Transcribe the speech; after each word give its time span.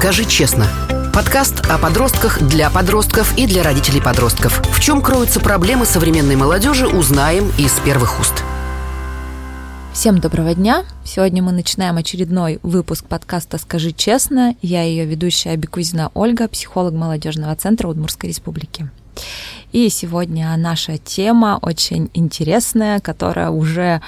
«Скажи 0.00 0.24
честно». 0.24 0.66
Подкаст 1.12 1.60
о 1.68 1.76
подростках 1.76 2.40
для 2.40 2.70
подростков 2.70 3.36
и 3.36 3.46
для 3.46 3.62
родителей 3.62 4.00
подростков. 4.00 4.66
В 4.74 4.80
чем 4.80 5.02
кроются 5.02 5.40
проблемы 5.40 5.84
современной 5.84 6.36
молодежи, 6.36 6.88
узнаем 6.88 7.52
из 7.58 7.72
первых 7.80 8.18
уст. 8.18 8.42
Всем 9.92 10.18
доброго 10.18 10.54
дня! 10.54 10.86
Сегодня 11.04 11.42
мы 11.42 11.52
начинаем 11.52 11.98
очередной 11.98 12.60
выпуск 12.62 13.04
подкаста 13.04 13.58
«Скажи 13.58 13.92
честно». 13.92 14.56
Я 14.62 14.84
ее 14.84 15.04
ведущая 15.04 15.54
Бекузина 15.56 16.10
Ольга, 16.14 16.48
психолог 16.48 16.94
молодежного 16.94 17.54
центра 17.54 17.86
Удмурской 17.86 18.30
республики. 18.30 18.88
И 19.72 19.88
сегодня 19.88 20.56
наша 20.56 20.98
тема 20.98 21.58
очень 21.62 22.10
интересная, 22.12 22.98
которая 22.98 23.50
уже 23.50 24.00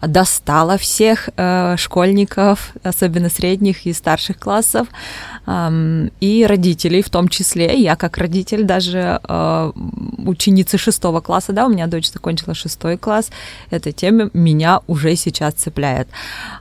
достала 0.00 0.78
всех 0.78 1.28
э, 1.36 1.76
школьников, 1.76 2.72
особенно 2.84 3.28
средних 3.28 3.84
и 3.86 3.92
старших 3.92 4.38
классов, 4.38 4.86
э, 5.46 6.08
и 6.20 6.46
родителей 6.46 7.02
в 7.02 7.10
том 7.10 7.28
числе. 7.28 7.76
Я 7.82 7.96
как 7.96 8.16
родитель 8.18 8.62
даже 8.62 9.20
э, 9.28 9.72
ученицы 10.24 10.78
шестого 10.78 11.20
класса, 11.20 11.52
да, 11.52 11.66
у 11.66 11.68
меня 11.68 11.88
дочь 11.88 12.12
закончила 12.12 12.54
шестой 12.54 12.96
класс, 12.96 13.30
эта 13.70 13.90
тема 13.90 14.30
меня 14.34 14.82
уже 14.86 15.16
сейчас 15.16 15.54
цепляет. 15.54 16.08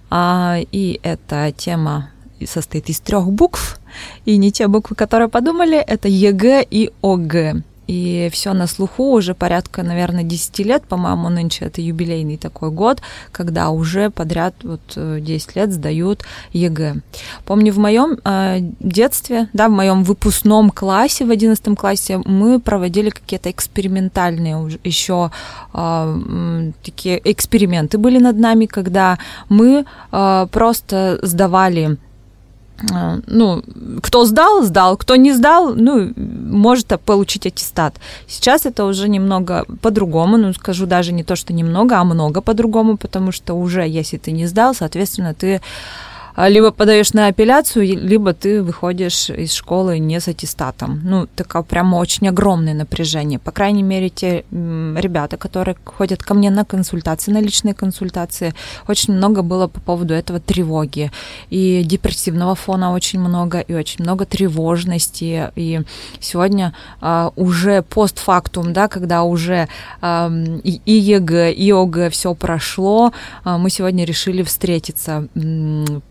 А, 0.09 0.57
и 0.71 0.99
эта 1.03 1.53
тема 1.55 2.09
состоит 2.43 2.89
из 2.89 2.99
трех 3.01 3.29
букв, 3.31 3.79
и 4.25 4.37
не 4.37 4.51
те 4.51 4.67
буквы, 4.67 4.95
которые 4.95 5.27
подумали, 5.27 5.77
это 5.77 6.07
ЕГЭ 6.07 6.65
и 6.69 6.91
ОГЭ 7.03 7.61
и 7.87 8.29
все 8.31 8.53
на 8.53 8.67
слуху 8.67 9.13
уже 9.13 9.33
порядка, 9.33 9.83
наверное, 9.83 10.23
10 10.23 10.59
лет, 10.59 10.83
по-моему, 10.83 11.29
нынче 11.29 11.65
это 11.65 11.81
юбилейный 11.81 12.37
такой 12.37 12.69
год, 12.69 13.01
когда 13.31 13.69
уже 13.69 14.09
подряд 14.09 14.55
вот 14.63 14.81
10 14.95 15.49
э, 15.55 15.59
лет 15.59 15.71
сдают 15.71 16.23
ЕГЭ. 16.53 16.97
Помню, 17.45 17.73
в 17.73 17.77
моем 17.77 18.19
э, 18.23 18.57
детстве, 18.79 19.47
да, 19.53 19.69
в 19.69 19.71
моем 19.71 20.03
выпускном 20.03 20.69
классе, 20.69 21.25
в 21.25 21.31
11 21.31 21.77
классе, 21.77 22.21
мы 22.25 22.59
проводили 22.59 23.09
какие-то 23.09 23.49
экспериментальные 23.49 24.79
еще 24.83 25.31
э, 25.73 26.71
такие 26.83 27.21
эксперименты 27.23 27.97
были 27.97 28.19
над 28.19 28.37
нами, 28.37 28.65
когда 28.65 29.17
мы 29.49 29.85
э, 30.11 30.47
просто 30.51 31.19
сдавали 31.21 31.97
ну, 33.27 33.63
кто 34.03 34.25
сдал, 34.25 34.63
сдал, 34.63 34.97
кто 34.97 35.15
не 35.15 35.33
сдал, 35.33 35.73
ну, 35.75 36.13
может 36.15 36.87
получить 37.05 37.47
аттестат. 37.47 37.95
Сейчас 38.27 38.65
это 38.65 38.85
уже 38.85 39.09
немного 39.09 39.65
по-другому, 39.81 40.37
ну, 40.37 40.53
скажу 40.53 40.85
даже 40.85 41.13
не 41.13 41.23
то, 41.23 41.35
что 41.35 41.53
немного, 41.53 41.97
а 41.97 42.03
много 42.03 42.41
по-другому, 42.41 42.97
потому 42.97 43.31
что 43.31 43.55
уже, 43.55 43.87
если 43.87 44.17
ты 44.17 44.31
не 44.31 44.47
сдал, 44.47 44.75
соответственно, 44.75 45.33
ты 45.33 45.55
а, 45.55 45.59
либо 46.37 46.71
подаешь 46.71 47.13
на 47.13 47.27
апелляцию, 47.27 47.85
либо 47.85 48.33
ты 48.33 48.61
выходишь 48.61 49.29
из 49.29 49.53
школы 49.53 49.97
не 49.97 50.19
с 50.19 50.27
аттестатом. 50.27 51.01
Ну, 51.03 51.27
такое 51.35 51.63
прямо 51.63 51.95
очень 51.95 52.27
огромное 52.27 52.75
напряжение. 52.75 53.39
По 53.39 53.51
крайней 53.51 53.83
мере, 53.83 54.09
те 54.09 54.45
ребята, 54.51 55.37
которые 55.37 55.75
ходят 55.83 56.21
ко 56.21 56.35
мне 56.35 56.51
на 56.51 56.63
консультации, 56.63 57.31
на 57.31 57.41
личные 57.41 57.73
консультации, 57.73 58.53
очень 58.87 59.15
много 59.15 59.41
было 59.41 59.67
по 59.67 59.79
поводу 59.81 60.13
этого 60.13 60.39
тревоги. 60.39 61.11
И 61.49 61.83
депрессивного 61.83 62.53
фона 62.53 62.93
очень 62.93 63.19
много, 63.19 63.59
и 63.59 63.73
очень 63.73 64.03
много 64.03 64.25
тревожности. 64.25 65.51
И 65.55 65.81
сегодня 66.19 66.73
а, 67.01 67.31
уже 67.35 67.81
постфактум, 67.81 68.73
да, 68.73 68.87
когда 68.87 69.23
уже 69.23 69.67
а, 70.01 70.31
и, 70.63 70.81
и 70.85 70.93
ЕГЭ, 70.93 71.51
и 71.51 71.71
ОГЭ 71.71 72.09
все 72.11 72.35
прошло, 72.35 73.11
а, 73.43 73.57
мы 73.57 73.69
сегодня 73.71 74.05
решили 74.05 74.43
встретиться 74.43 75.27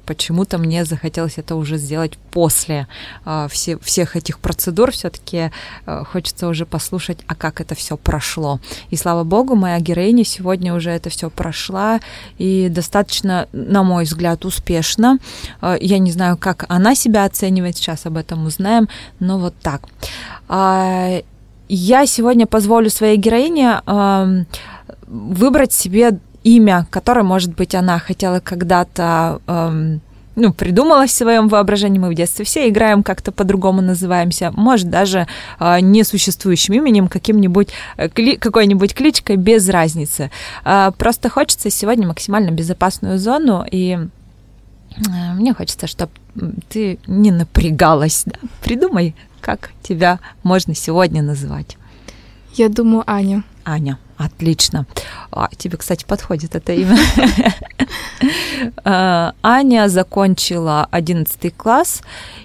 почему-то 0.06 0.58
мне 0.58 0.84
захотелось 0.84 1.38
это 1.38 1.56
уже 1.56 1.76
сделать 1.76 2.16
после 2.30 2.86
э, 3.24 3.48
все, 3.50 3.78
всех 3.78 4.16
этих 4.16 4.38
процедур. 4.38 4.90
Все-таки 4.92 5.50
э, 5.86 6.04
хочется 6.04 6.48
уже 6.48 6.64
послушать, 6.64 7.18
а 7.26 7.34
как 7.34 7.60
это 7.60 7.74
все 7.74 7.96
прошло. 7.96 8.60
И 8.90 8.96
слава 8.96 9.24
богу, 9.24 9.56
моя 9.56 9.78
героиня 9.80 10.24
сегодня 10.24 10.74
уже 10.74 10.90
это 10.90 11.10
все 11.10 11.28
прошла 11.28 12.00
и 12.38 12.68
достаточно, 12.70 13.48
на 13.52 13.82
мой 13.82 14.04
взгляд, 14.04 14.44
успешно. 14.44 15.18
Э, 15.60 15.76
я 15.80 15.98
не 15.98 16.12
знаю, 16.12 16.36
как 16.36 16.64
она 16.68 16.94
себя 16.94 17.24
оценивает, 17.24 17.76
сейчас 17.76 18.06
об 18.06 18.16
этом 18.16 18.46
узнаем, 18.46 18.88
но 19.20 19.38
вот 19.38 19.54
так. 19.60 19.82
Э, 20.48 21.22
я 21.68 22.06
сегодня 22.06 22.46
позволю 22.46 22.90
своей 22.90 23.16
героине 23.16 23.80
э, 23.86 24.44
выбрать 25.06 25.72
себе 25.72 26.18
имя, 26.46 26.86
которое, 26.90 27.24
может 27.24 27.54
быть, 27.56 27.74
она 27.74 27.98
хотела 27.98 28.38
когда-то 28.38 29.40
эм, 29.48 30.00
ну, 30.36 30.52
придумала 30.52 31.06
в 31.06 31.10
своем 31.10 31.48
воображении, 31.48 31.98
мы 31.98 32.10
в 32.10 32.14
детстве 32.14 32.44
все 32.44 32.68
играем 32.68 33.02
как-то 33.02 33.32
по-другому 33.32 33.80
называемся, 33.80 34.52
может, 34.54 34.90
даже 34.90 35.26
э, 35.58 35.80
несуществующим 35.80 36.74
именем, 36.74 37.08
каким-нибудь, 37.08 37.70
э, 37.96 38.08
кли, 38.10 38.36
какой-нибудь 38.36 38.94
кличкой, 38.94 39.36
без 39.36 39.68
разницы. 39.68 40.30
Э, 40.64 40.92
просто 40.96 41.30
хочется 41.30 41.70
сегодня 41.70 42.06
максимально 42.06 42.50
безопасную 42.50 43.18
зону, 43.18 43.64
и 43.68 43.98
э, 43.98 45.32
мне 45.34 45.54
хочется, 45.54 45.86
чтобы 45.86 46.12
ты 46.68 46.98
не 47.06 47.30
напрягалась, 47.30 48.24
да? 48.26 48.38
придумай, 48.62 49.14
как 49.40 49.70
тебя 49.82 50.20
можно 50.42 50.74
сегодня 50.74 51.22
называть. 51.22 51.78
Я 52.54 52.68
думаю, 52.68 53.04
Аня. 53.06 53.42
Аня. 53.64 53.98
Отлично. 54.16 54.86
А, 55.30 55.48
тебе, 55.56 55.76
кстати, 55.76 56.04
подходит 56.04 56.54
это 56.54 56.72
имя. 56.72 56.98
А, 58.84 59.34
Аня 59.42 59.88
закончила 59.88 60.88
11 60.90 61.54
класс 61.54 62.00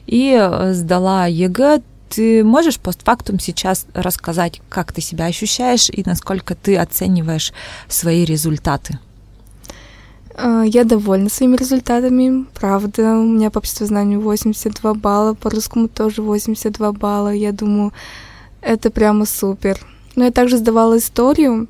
и 0.05 0.49
сдала 0.71 1.25
ЕГЭ. 1.27 1.81
Ты 2.09 2.43
можешь 2.43 2.77
постфактум 2.77 3.39
сейчас 3.39 3.85
рассказать, 3.93 4.61
как 4.67 4.91
ты 4.91 4.99
себя 4.99 5.25
ощущаешь 5.25 5.89
и 5.89 6.03
насколько 6.05 6.55
ты 6.55 6.75
оцениваешь 6.75 7.53
свои 7.87 8.25
результаты? 8.25 8.99
А, 10.35 10.63
я 10.63 10.83
довольна 10.83 11.29
своими 11.29 11.55
результатами, 11.55 12.45
правда. 12.53 13.17
У 13.17 13.23
меня 13.23 13.49
по 13.49 13.59
обществознанию 13.59 14.19
82 14.21 14.93
балла, 14.95 15.33
по 15.33 15.49
русскому 15.49 15.87
тоже 15.87 16.21
82 16.21 16.91
балла. 16.91 17.29
Я 17.33 17.51
думаю, 17.51 17.93
это 18.61 18.89
прямо 18.91 19.25
супер. 19.25 19.79
Но 20.15 20.25
я 20.25 20.31
также 20.31 20.57
сдавала 20.57 20.97
историю. 20.97 21.67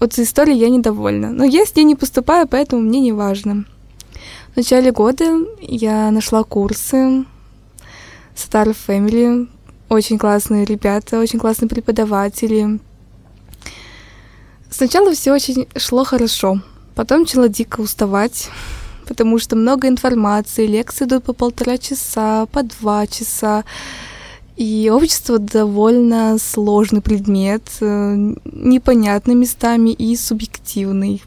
Вот 0.00 0.14
за 0.14 0.24
историю 0.24 0.56
я 0.56 0.68
недовольна. 0.68 1.30
Но 1.30 1.44
я 1.44 1.64
с 1.64 1.74
ней 1.74 1.84
не 1.84 1.94
поступаю, 1.94 2.46
поэтому 2.48 2.82
мне 2.82 3.00
не 3.00 3.12
важно. 3.12 3.64
В 4.52 4.56
начале 4.56 4.92
года 4.92 5.38
я 5.60 6.10
нашла 6.10 6.44
курсы 6.44 7.24
Star 8.34 8.76
Family. 8.86 9.48
Очень 9.88 10.18
классные 10.18 10.64
ребята, 10.64 11.18
очень 11.18 11.38
классные 11.38 11.68
преподаватели. 11.68 12.80
Сначала 14.70 15.12
все 15.12 15.32
очень 15.32 15.68
шло 15.76 16.04
хорошо. 16.04 16.60
Потом 16.94 17.20
начала 17.20 17.48
дико 17.48 17.80
уставать, 17.80 18.48
потому 19.06 19.38
что 19.38 19.56
много 19.56 19.88
информации, 19.88 20.66
лекции 20.66 21.04
идут 21.04 21.24
по 21.24 21.32
полтора 21.32 21.78
часа, 21.78 22.46
по 22.46 22.62
два 22.62 23.06
часа. 23.06 23.64
И 24.62 24.88
общество 24.90 25.40
довольно 25.40 26.38
сложный 26.38 27.00
предмет, 27.00 27.62
э, 27.80 28.34
непонятный 28.44 29.34
местами 29.34 29.90
и 29.90 30.14
субъективный. 30.16 31.20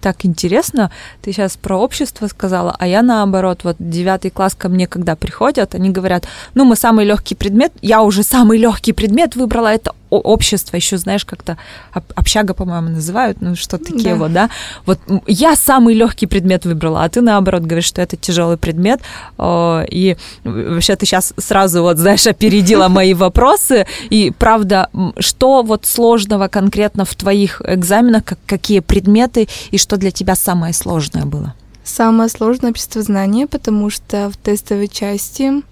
Так 0.00 0.24
интересно, 0.24 0.92
ты 1.22 1.32
сейчас 1.32 1.56
про 1.56 1.76
общество 1.76 2.28
сказала, 2.28 2.76
а 2.78 2.86
я 2.86 3.02
наоборот, 3.02 3.64
вот 3.64 3.74
девятый 3.80 4.30
класс 4.30 4.54
ко 4.54 4.68
мне, 4.68 4.86
когда 4.86 5.16
приходят, 5.16 5.74
они 5.74 5.90
говорят, 5.90 6.28
ну 6.54 6.64
мы 6.64 6.76
самый 6.76 7.04
легкий 7.04 7.34
предмет, 7.34 7.72
я 7.82 8.02
уже 8.02 8.22
самый 8.22 8.58
легкий 8.58 8.92
предмет 8.92 9.34
выбрала, 9.34 9.74
это 9.74 9.92
общество, 10.10 10.76
еще 10.76 10.98
знаешь, 10.98 11.24
как-то 11.24 11.56
общага, 11.92 12.54
по-моему, 12.54 12.88
называют, 12.90 13.40
ну 13.40 13.56
что 13.56 13.78
такие 13.78 14.14
да. 14.14 14.16
вот, 14.16 14.32
да. 14.32 14.50
Вот 14.84 14.98
я 15.26 15.56
самый 15.56 15.94
легкий 15.94 16.26
предмет 16.26 16.64
выбрала, 16.64 17.04
а 17.04 17.08
ты 17.08 17.20
наоборот 17.20 17.62
говоришь, 17.62 17.86
что 17.86 18.02
это 18.02 18.16
тяжелый 18.16 18.56
предмет, 18.56 19.00
и 19.40 20.16
вообще 20.44 20.96
ты 20.96 21.06
сейчас 21.06 21.34
сразу 21.36 21.82
вот, 21.82 21.98
знаешь, 21.98 22.26
опередила 22.26 22.88
мои 22.88 23.14
вопросы, 23.26 23.86
и 24.10 24.32
правда, 24.36 24.90
что 25.18 25.62
вот 25.62 25.86
сложного 25.86 26.48
конкретно 26.48 27.04
в 27.04 27.14
твоих 27.14 27.62
экзаменах, 27.64 28.22
какие 28.46 28.80
предметы, 28.80 29.48
и 29.70 29.78
что 29.78 29.96
для 29.96 30.10
тебя 30.10 30.34
самое 30.34 30.72
сложное 30.72 31.24
было? 31.24 31.54
Самое 31.84 32.28
сложное 32.28 32.70
обществознание, 32.70 33.46
потому 33.46 33.90
что 33.90 34.30
в 34.30 34.36
тестовой 34.36 34.88
части 34.88 35.62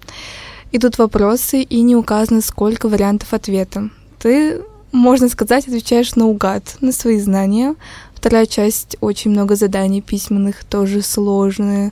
идут 0.71 0.97
вопросы 0.97 1.61
и 1.61 1.81
не 1.81 1.95
указано, 1.95 2.41
сколько 2.41 2.87
вариантов 2.87 3.33
ответа 3.33 3.89
ты, 4.19 4.61
можно 4.91 5.29
сказать, 5.29 5.67
отвечаешь 5.67 6.15
наугад 6.15 6.77
на 6.81 6.91
свои 6.91 7.19
знания. 7.19 7.75
Вторая 8.13 8.45
часть 8.45 8.97
очень 9.01 9.31
много 9.31 9.55
заданий 9.55 10.01
письменных, 10.01 10.63
тоже 10.63 11.01
сложные. 11.01 11.91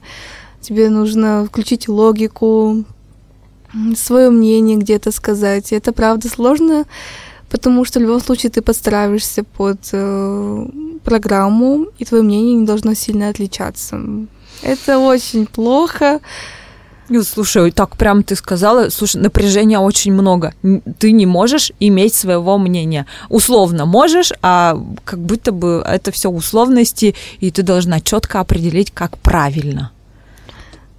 Тебе 0.62 0.90
нужно 0.90 1.46
включить 1.46 1.88
логику, 1.88 2.86
свое 3.96 4.30
мнение 4.30 4.78
где-то 4.78 5.12
сказать. 5.12 5.72
И 5.72 5.76
это 5.76 5.92
правда 5.92 6.30
сложно, 6.30 6.86
потому 7.50 7.86
что 7.86 8.00
в 8.00 8.04
любом 8.04 8.22
случае 8.22 8.52
ты 8.52 8.62
подстраиваешься 8.62 9.44
под 9.44 9.80
э, 9.92 10.68
программу, 11.04 11.88
и 12.00 12.06
твое 12.06 12.24
мнение 12.24 12.56
не 12.56 12.66
должно 12.66 12.94
сильно 12.94 13.30
отличаться. 13.30 14.00
Это 14.62 15.00
очень 15.00 15.46
плохо. 15.46 16.22
Ну, 17.10 17.24
слушай, 17.24 17.72
так 17.72 17.98
прям 17.98 18.24
ты 18.24 18.36
сказала, 18.36 18.90
слушай, 18.90 19.22
напряжения 19.22 19.80
очень 19.80 20.14
много. 20.14 20.54
Ты 21.00 21.12
не 21.12 21.26
можешь 21.26 21.72
иметь 21.80 22.16
своего 22.16 22.58
мнения. 22.58 23.06
Условно 23.30 23.86
можешь, 23.86 24.32
а 24.42 24.78
как 25.04 25.20
будто 25.20 25.52
бы 25.52 25.84
это 25.86 26.12
все 26.12 26.30
условности, 26.30 27.14
и 27.40 27.52
ты 27.52 27.62
должна 27.62 28.00
четко 28.00 28.40
определить, 28.40 28.92
как 28.92 29.18
правильно. 29.18 29.92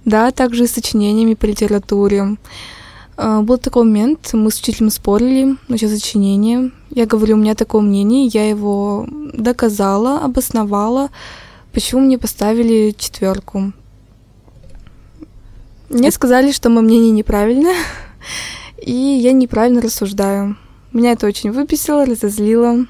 Да, 0.05 0.31
также 0.31 0.65
и 0.65 0.67
сочинениями 0.67 1.33
по 1.33 1.45
литературе. 1.45 2.37
А, 3.17 3.41
был 3.41 3.57
такой 3.57 3.83
момент, 3.83 4.29
мы 4.33 4.51
с 4.51 4.59
учителем 4.59 4.91
спорили 4.91 5.57
насчет 5.67 5.89
сочинения. 5.89 6.71
Я 6.91 7.07
говорю, 7.07 7.35
у 7.35 7.39
меня 7.39 7.55
такое 7.55 7.81
мнение, 7.81 8.27
я 8.27 8.47
его 8.47 9.07
доказала, 9.33 10.19
обосновала, 10.19 11.09
почему 11.73 12.01
мне 12.01 12.19
поставили 12.19 12.93
четверку. 12.97 13.73
Мне 15.89 16.11
сказали, 16.11 16.51
что 16.51 16.69
мое 16.69 16.81
мнение 16.81 17.11
неправильное, 17.11 17.75
и 18.81 18.91
я 18.91 19.31
неправильно 19.31 19.81
рассуждаю. 19.81 20.57
Меня 20.93 21.11
это 21.11 21.27
очень 21.27 21.51
выписало, 21.51 22.05
разозлило. 22.05 22.85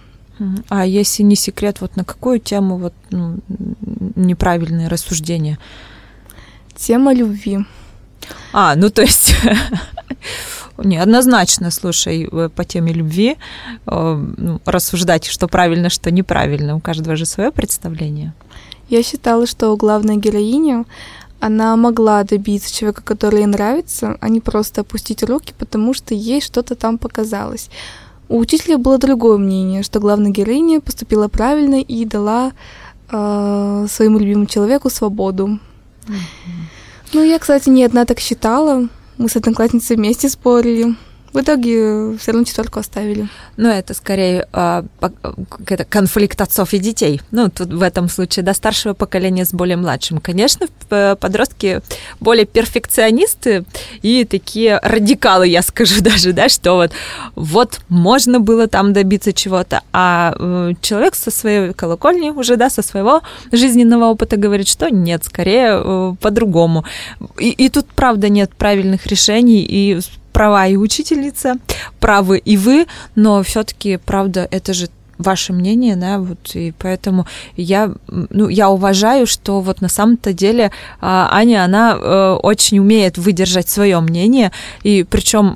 А 0.70 0.86
если 0.86 1.24
не 1.24 1.36
секрет, 1.36 1.82
вот 1.82 1.96
на 1.96 2.04
какую 2.04 2.40
тему 2.40 2.78
вот 2.78 2.94
ну, 3.10 3.40
неправильные 4.16 4.90
рассуждения? 4.90 5.58
Тема 6.76 7.14
любви. 7.14 7.60
А, 8.52 8.76
ну 8.76 8.90
то 8.90 9.02
есть 9.02 9.34
неоднозначно, 10.78 11.72
слушай, 11.72 12.28
э, 12.30 12.50
по 12.50 12.66
теме 12.66 12.92
любви 12.92 13.38
э, 13.88 14.26
ну, 14.38 14.62
рассуждать, 14.66 15.26
что 15.26 15.48
правильно, 15.48 15.90
что 15.90 16.12
неправильно. 16.12 16.76
У 16.76 16.80
каждого 16.80 17.16
же 17.16 17.26
свое 17.26 17.52
представление. 17.52 18.34
Я 18.90 19.04
считала, 19.04 19.48
что 19.48 19.76
главная 19.78 20.18
героиня, 20.18 20.86
она 21.46 21.76
могла 21.76 22.24
добиться 22.24 22.74
человека, 22.74 23.04
который 23.04 23.42
ей 23.42 23.46
нравится, 23.46 24.18
а 24.20 24.30
не 24.30 24.42
просто 24.42 24.82
опустить 24.82 25.22
руки, 25.22 25.54
потому 25.56 25.94
что 25.94 26.16
ей 26.16 26.42
что-то 26.42 26.74
там 26.74 26.98
показалось. 26.98 27.70
У 28.30 28.40
учителя 28.40 28.80
было 28.80 28.98
другое 28.98 29.38
мнение, 29.38 29.84
что 29.84 30.00
главная 30.00 30.32
героиня 30.32 30.82
поступила 30.82 31.28
правильно 31.28 31.80
и 31.80 32.04
дала 32.06 32.54
э, 33.12 33.86
своему 33.88 34.18
любимому 34.18 34.48
человеку 34.48 34.90
свободу. 34.90 35.60
Mm-hmm. 36.08 36.16
Ну, 37.14 37.24
я, 37.24 37.38
кстати, 37.38 37.70
не 37.70 37.84
одна 37.84 38.06
так 38.06 38.20
считала. 38.20 38.88
Мы 39.20 39.30
с 39.30 39.36
одноклассницей 39.36 39.98
вместе 39.98 40.30
спорили. 40.30 40.96
В 41.36 41.42
итоге 41.42 42.18
все 42.18 42.32
равно 42.32 42.46
четверку 42.46 42.80
оставили. 42.80 43.28
Ну, 43.58 43.68
это 43.68 43.94
скорее 43.94 44.48
а, 44.54 44.86
это 45.68 45.84
конфликт 45.84 46.40
отцов 46.40 46.72
и 46.72 46.80
детей. 46.80 47.22
Ну, 47.32 47.50
тут 47.50 47.74
в 47.74 47.82
этом 47.82 48.08
случае, 48.08 48.44
да, 48.44 48.54
старшего 48.54 48.94
поколения 48.94 49.44
с 49.44 49.54
более 49.54 49.76
младшим. 49.76 50.20
Конечно, 50.20 50.68
подростки 50.88 51.82
более 52.22 52.46
перфекционисты 52.46 53.66
и 54.02 54.24
такие 54.24 54.80
радикалы, 54.82 55.50
я 55.50 55.62
скажу 55.62 55.96
даже, 56.02 56.32
да, 56.32 56.48
что 56.48 56.76
вот, 56.76 56.92
вот 57.36 57.82
можно 57.90 58.40
было 58.40 58.70
там 58.70 58.94
добиться 58.94 59.34
чего-то, 59.34 59.82
а 59.92 60.38
э, 60.40 60.72
человек 60.80 61.16
со 61.16 61.32
своей 61.32 61.74
колокольни 61.74 62.30
уже, 62.30 62.56
да, 62.56 62.70
со 62.70 62.82
своего 62.82 63.24
жизненного 63.52 64.06
опыта 64.06 64.38
говорит, 64.38 64.70
что 64.70 64.90
нет, 64.90 65.26
скорее 65.26 65.82
э, 65.84 66.14
по-другому. 66.22 66.86
И, 67.38 67.50
и 67.50 67.68
тут, 67.68 67.88
правда, 67.88 68.30
нет 68.30 68.52
правильных 68.56 69.06
решений, 69.08 69.66
и 69.68 70.00
права 70.36 70.68
и 70.68 70.76
учительница, 70.76 71.56
правы 72.02 72.40
и 72.40 72.58
вы, 72.58 72.88
но 73.16 73.42
все-таки, 73.42 73.96
правда, 73.96 74.46
это 74.52 74.74
же 74.74 74.90
ваше 75.18 75.54
мнение, 75.54 75.96
да, 75.96 76.20
вот, 76.20 76.56
и 76.56 76.74
поэтому 76.78 77.26
я, 77.56 77.94
ну, 78.10 78.50
я 78.50 78.70
уважаю, 78.70 79.28
что 79.28 79.62
вот 79.62 79.80
на 79.80 79.88
самом-то 79.88 80.34
деле 80.34 80.72
а, 81.00 81.30
Аня, 81.32 81.64
она 81.64 81.96
э, 81.98 82.38
очень 82.44 82.80
умеет 82.80 83.18
выдержать 83.18 83.70
свое 83.70 84.02
мнение, 84.02 84.52
и 84.84 85.06
причем 85.10 85.56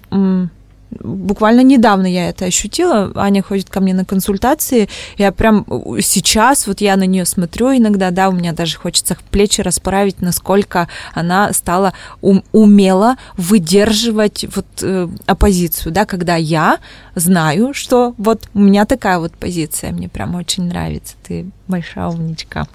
буквально 0.92 1.62
недавно 1.62 2.08
я 2.08 2.30
это 2.30 2.46
ощутила. 2.46 3.12
Аня 3.16 3.42
ходит 3.44 3.70
ко 3.70 3.80
мне 3.80 3.94
на 3.94 4.06
консультации. 4.06 4.90
Я 5.18 5.32
прям 5.32 5.66
сейчас, 6.02 6.68
вот 6.68 6.82
я 6.82 6.96
на 6.96 7.06
нее 7.06 7.26
смотрю 7.26 7.76
иногда, 7.76 8.12
да, 8.12 8.30
у 8.30 8.32
меня 8.32 8.54
даже 8.54 8.78
хочется 8.78 9.18
плечи 9.32 9.62
расправить, 9.62 10.22
насколько 10.22 10.88
она 11.14 11.54
стала 11.54 11.94
ум, 12.22 12.44
умело 12.52 13.18
выдерживать 13.38 14.46
вот 14.56 14.66
э, 14.82 15.08
оппозицию, 15.26 15.92
да, 15.92 16.06
когда 16.06 16.36
я 16.36 16.80
знаю, 17.16 17.74
что 17.74 18.14
вот 18.18 18.50
у 18.54 18.60
меня 18.60 18.86
такая 18.86 19.20
вот 19.20 19.34
позиция, 19.34 19.92
мне 19.92 20.10
прям 20.10 20.36
очень 20.36 20.64
нравится. 20.64 21.16
Ты 21.24 21.50
большая 21.68 22.08
умничка. 22.08 22.68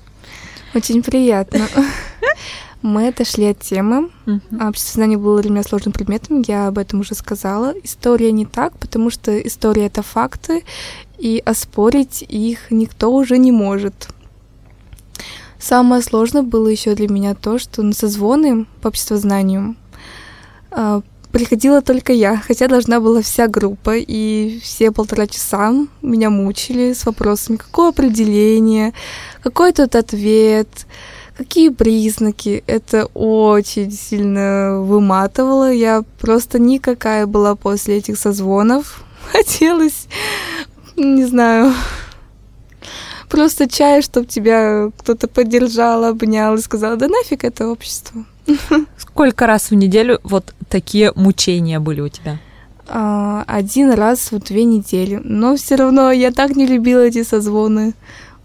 Очень 0.75 1.03
приятно. 1.03 1.67
Мы 2.85 3.09
отошли 3.09 3.47
от 3.47 3.61
темы. 3.61 4.11
Uh-huh. 4.27 4.41
А 4.61 4.69
обществознание 4.69 5.17
было 5.17 5.41
для 5.41 5.51
меня 5.51 5.63
сложным 5.63 5.95
предметом, 5.95 6.43
я 6.47 6.67
об 6.67 6.77
этом 6.77 7.01
уже 7.01 7.15
сказала. 7.15 7.73
История 7.83 8.31
не 8.31 8.45
так, 8.45 8.77
потому 8.77 9.09
что 9.09 9.39
история— 9.39 9.87
это 9.87 10.03
факты, 10.03 10.65
и 11.17 11.43
оспорить 11.47 12.23
их 12.29 12.71
никто 12.71 13.11
уже 13.11 13.39
не 13.39 13.53
может. 13.53 14.09
Самое 15.59 16.03
сложное 16.03 16.43
было 16.43 16.69
еще 16.69 16.95
для 16.95 17.09
меня 17.09 17.35
то, 17.35 17.59
что 17.59 17.83
на 17.83 17.95
созвоны 17.95 18.67
по 18.83 18.89
обществознанию 18.89 19.77
э, 20.71 21.01
приходила 21.33 21.81
только 21.81 22.13
я, 22.13 22.37
хотя 22.37 22.69
должна 22.69 23.01
была 23.01 23.23
вся 23.23 23.49
группа, 23.49 23.97
и 23.97 24.61
все 24.63 24.93
полтора 24.93 25.27
часа 25.27 25.73
меня 26.03 26.29
мучили 26.29 26.93
с 26.93 27.07
вопросами, 27.07 27.57
какое 27.57 27.89
определение, 27.89 28.93
какой 29.43 29.73
тут 29.73 29.95
ответ, 29.95 30.69
Какие 31.37 31.71
признаки? 31.71 32.63
Это 32.67 33.07
очень 33.07 33.91
сильно 33.91 34.81
выматывало. 34.81 35.73
Я 35.73 36.05
просто 36.21 36.61
никакая 36.61 37.27
была 37.27 37.57
после 37.57 37.97
этих 37.99 38.19
созвонов. 38.19 39.05
Хотелось, 39.33 40.07
не 40.97 41.25
знаю, 41.25 41.73
просто 43.29 43.69
чай, 43.69 44.01
чтобы 44.01 44.27
тебя 44.27 44.91
кто-то 44.97 45.27
поддержал, 45.27 46.05
обнял 46.05 46.55
и 46.55 46.59
сказал, 46.59 46.97
да 46.97 47.09
нафиг 47.09 47.43
это 47.43 47.69
общество. 47.69 48.25
Сколько 48.97 49.47
раз 49.47 49.71
в 49.71 49.75
неделю 49.75 50.21
вот 50.23 50.55
такие 50.69 51.13
мучения 51.17 51.81
были 51.81 52.01
у 52.01 52.09
тебя? 52.09 52.39
А, 52.87 53.43
один 53.47 53.91
раз 53.93 54.31
в 54.31 54.39
две 54.39 54.65
недели. 54.65 55.21
Но 55.25 55.57
все 55.57 55.75
равно 55.77 56.13
я 56.13 56.31
так 56.31 56.55
не 56.55 56.67
любила 56.67 57.01
эти 57.01 57.25
созвоны. 57.25 57.95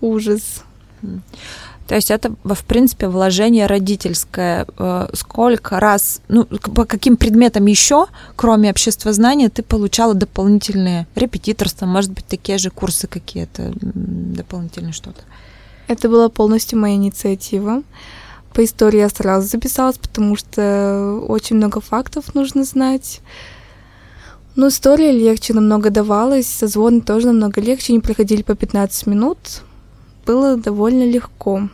Ужас. 0.01 0.63
То 1.89 1.95
есть 1.95 2.12
это, 2.12 2.36
в 2.44 2.65
принципе, 2.65 3.07
вложение 3.07 3.65
родительское. 3.65 4.68
Э, 4.77 5.07
сколько 5.13 5.80
раз, 5.80 6.21
ну, 6.27 6.45
по 6.45 6.86
каким 6.86 7.18
предметам 7.18 7.65
еще, 7.65 8.06
кроме 8.36 8.69
обществознания, 8.69 9.49
ты 9.49 9.63
получала 9.63 10.13
дополнительные 10.13 11.07
репетиторства, 11.16 11.87
может 11.87 12.11
быть, 12.11 12.28
такие 12.28 12.59
же 12.59 12.69
курсы 12.69 13.07
какие-то, 13.07 13.73
дополнительные 13.81 14.94
что-то? 14.94 15.21
Это 15.87 16.09
была 16.09 16.30
полностью 16.30 16.78
моя 16.78 16.94
инициатива. 16.94 17.81
По 18.54 18.63
истории 18.63 18.99
я 18.99 19.09
сразу 19.09 19.47
записалась, 19.47 19.97
потому 19.97 20.35
что 20.35 21.19
очень 21.28 21.56
много 21.56 21.81
фактов 21.81 22.35
нужно 22.35 22.66
знать. 22.66 23.21
Ну, 24.56 24.68
история 24.68 25.11
легче 25.11 25.56
намного 25.56 25.90
давалась, 25.90 26.45
созвоны 26.45 27.02
тоже 27.02 27.25
намного 27.25 27.61
легче, 27.61 27.94
они 27.94 27.99
проходили 27.99 28.44
по 28.44 28.54
15 28.54 29.07
минут. 29.07 29.40
Было 30.28 30.56
довольно 30.56 31.09
легко. 31.09 31.68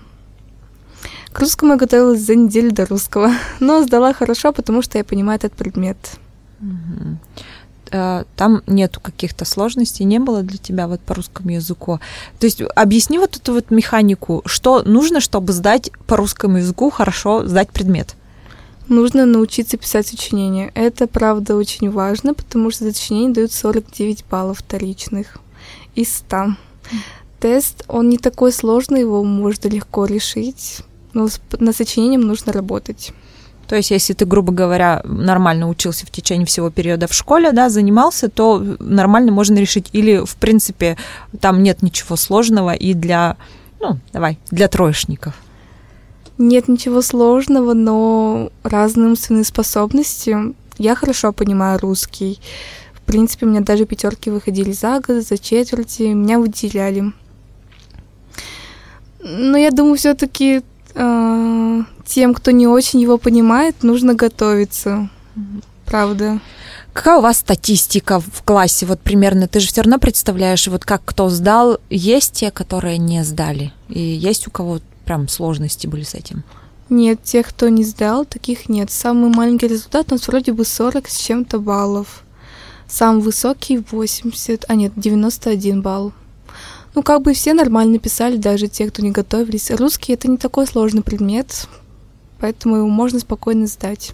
К 1.35 1.41
русскому 1.41 1.73
я 1.73 1.77
готовилась 1.77 2.21
за 2.21 2.33
неделю 2.33 2.71
до 2.71 2.85
русского, 2.85 3.33
но 3.59 3.83
сдала 3.83 4.13
хорошо, 4.13 4.53
потому 4.53 4.81
что 4.81 4.97
я 4.97 5.03
понимаю 5.03 5.35
этот 5.35 5.51
предмет. 5.51 5.97
Э, 7.91 8.23
там 8.37 8.63
нету 8.67 9.01
каких-то 9.01 9.43
сложностей, 9.43 10.05
не 10.05 10.19
было 10.19 10.43
для 10.43 10.57
тебя 10.57 10.87
вот 10.87 11.01
по 11.01 11.13
русскому 11.13 11.49
языку. 11.49 11.99
То 12.39 12.45
есть 12.45 12.61
объясни 12.73 13.19
вот 13.19 13.35
эту 13.35 13.51
вот 13.51 13.69
механику, 13.69 14.43
что 14.45 14.83
нужно, 14.83 15.19
чтобы 15.19 15.51
сдать 15.51 15.91
по 16.07 16.15
русскому 16.15 16.59
языку 16.59 16.89
хорошо 16.89 17.45
сдать 17.45 17.69
предмет? 17.69 18.15
Нужно 18.87 19.25
научиться 19.25 19.75
писать 19.75 20.07
сочинения. 20.07 20.71
Это, 20.73 21.05
правда, 21.05 21.57
очень 21.57 21.91
важно, 21.91 22.33
потому 22.33 22.71
что 22.71 22.85
за 22.85 22.93
сочинение 22.93 23.33
дают 23.33 23.51
49 23.51 24.23
баллов 24.31 24.59
вторичных 24.59 25.39
из 25.95 26.15
100. 26.15 26.55
Тест, 27.41 27.83
он 27.89 28.07
не 28.07 28.19
такой 28.19 28.53
сложный, 28.53 29.01
его 29.01 29.21
можно 29.25 29.67
легко 29.67 30.05
решить 30.05 30.85
но 31.15 31.23
ну, 31.23 31.29
над 31.65 31.75
сочинением 31.75 32.21
нужно 32.21 32.51
работать. 32.51 33.13
То 33.67 33.75
есть, 33.75 33.89
если 33.89 34.13
ты, 34.13 34.25
грубо 34.25 34.53
говоря, 34.53 35.01
нормально 35.05 35.67
учился 35.67 36.05
в 36.05 36.11
течение 36.11 36.45
всего 36.45 36.69
периода 36.69 37.07
в 37.07 37.13
школе, 37.13 37.51
да, 37.51 37.69
занимался, 37.69 38.29
то 38.29 38.59
нормально 38.79 39.31
можно 39.31 39.57
решить. 39.57 39.89
Или, 39.93 40.23
в 40.23 40.35
принципе, 40.35 40.97
там 41.39 41.63
нет 41.63 41.81
ничего 41.81 42.15
сложного 42.15 42.73
и 42.73 42.93
для, 42.93 43.37
ну, 43.79 43.97
давай, 44.13 44.37
для 44.51 44.67
троечников. 44.67 45.33
Нет 46.37 46.67
ничего 46.67 47.01
сложного, 47.01 47.73
но 47.73 48.51
разные 48.61 49.07
умственные 49.07 49.45
способности. 49.45 50.35
Я 50.77 50.95
хорошо 50.95 51.31
понимаю 51.31 51.79
русский. 51.79 52.39
В 52.93 53.01
принципе, 53.01 53.45
у 53.45 53.49
меня 53.49 53.61
даже 53.61 53.85
пятерки 53.85 54.29
выходили 54.29 54.73
за 54.73 54.99
год, 54.99 55.23
за 55.23 55.37
четверти, 55.37 56.03
меня 56.03 56.39
выделяли. 56.39 57.13
Но 59.23 59.57
я 59.57 59.71
думаю, 59.71 59.95
все-таки 59.95 60.61
э, 60.95 61.83
тем, 62.05 62.33
кто 62.33 62.51
не 62.51 62.67
очень 62.67 63.01
его 63.01 63.17
понимает, 63.17 63.83
нужно 63.83 64.15
готовиться. 64.15 65.09
Правда. 65.85 66.39
Какая 66.93 67.17
у 67.17 67.21
вас 67.21 67.39
статистика 67.39 68.19
в 68.19 68.41
классе? 68.43 68.85
Вот 68.85 69.01
примерно 69.01 69.47
ты 69.47 69.59
же 69.59 69.67
все 69.67 69.81
равно 69.81 69.99
представляешь, 69.99 70.67
вот 70.67 70.85
как 70.85 71.01
кто 71.03 71.29
сдал, 71.29 71.79
есть 71.89 72.33
те, 72.33 72.51
которые 72.51 72.97
не 72.97 73.23
сдали, 73.23 73.73
и 73.89 73.99
есть 73.99 74.47
у 74.47 74.51
кого 74.51 74.79
прям 75.03 75.27
сложности 75.27 75.87
были 75.87 76.03
с 76.03 76.15
этим? 76.15 76.43
Нет, 76.89 77.23
тех, 77.23 77.47
кто 77.47 77.67
не 77.67 77.83
сдал, 77.83 78.25
таких 78.25 78.69
нет. 78.69 78.91
Самый 78.91 79.29
маленький 79.29 79.67
результат 79.67 80.11
у 80.11 80.15
нас 80.15 80.27
вроде 80.27 80.53
бы 80.53 80.65
40 80.65 81.09
с 81.09 81.17
чем-то 81.17 81.59
баллов. 81.59 82.23
Самый 82.87 83.21
высокий 83.21 83.79
80, 83.79 84.65
а 84.67 84.75
нет, 84.75 84.93
91 84.95 85.81
балл. 85.81 86.13
Ну, 86.95 87.03
как 87.03 87.21
бы 87.21 87.33
все 87.33 87.53
нормально 87.53 87.99
писали, 87.99 88.37
даже 88.37 88.69
те, 88.69 88.87
кто 88.87 89.01
не 89.01 89.11
готовились. 89.11 89.69
Русский— 89.69 90.13
это 90.13 90.29
не 90.29 90.37
такой 90.37 90.65
сложный 90.65 91.03
предмет, 91.03 91.67
поэтому 92.39 92.77
его 92.77 92.87
можно 92.87 93.19
спокойно 93.19 93.67
сдать. 93.67 94.13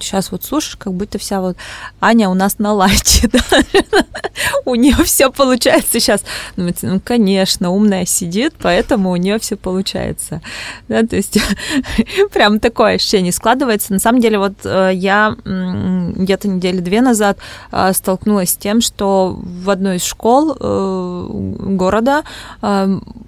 Сейчас 0.00 0.32
вот 0.32 0.44
слушаешь, 0.44 0.76
как 0.76 0.92
будто 0.92 1.18
вся 1.18 1.40
вот 1.40 1.56
Аня 2.00 2.28
у 2.28 2.34
нас 2.34 2.58
на 2.58 2.72
лайте, 2.72 3.28
да? 3.32 3.40
у 4.64 4.74
нее 4.74 4.96
все 5.04 5.30
получается 5.30 6.00
сейчас. 6.00 6.22
Ну, 6.56 6.72
конечно, 7.04 7.70
умная 7.70 8.04
сидит, 8.04 8.54
поэтому 8.60 9.10
у 9.10 9.16
нее 9.16 9.38
все 9.38 9.56
получается. 9.56 10.40
Да, 10.88 11.02
то 11.02 11.14
есть 11.16 11.38
прям 12.32 12.58
такое 12.58 12.94
ощущение 12.94 13.32
складывается. 13.32 13.92
На 13.92 14.00
самом 14.00 14.20
деле, 14.20 14.38
вот 14.38 14.54
э, 14.64 14.90
я 14.94 15.36
где-то 15.44 16.48
недели 16.48 16.80
две 16.80 17.00
назад 17.00 17.38
э, 17.70 17.92
столкнулась 17.92 18.50
с 18.50 18.56
тем, 18.56 18.80
что 18.80 19.38
в 19.40 19.70
одной 19.70 19.96
из 19.96 20.04
школ 20.04 20.56
э, 20.58 21.26
города 21.30 22.24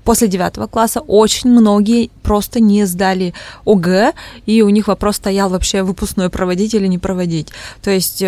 после 0.04 0.28
девятого 0.28 0.66
класса 0.66 1.00
очень 1.00 1.50
многие 1.50 2.10
просто 2.22 2.60
не 2.60 2.84
сдали 2.84 3.34
ОГЭ, 3.64 4.12
и 4.46 4.62
у 4.62 4.68
них 4.68 4.88
вопрос 4.88 5.16
стоял 5.16 5.48
вообще 5.48 5.82
выпускной 5.82 6.23
проводить 6.30 6.74
или 6.74 6.86
не 6.86 6.98
проводить. 6.98 7.48
То 7.82 7.90
есть, 7.90 8.20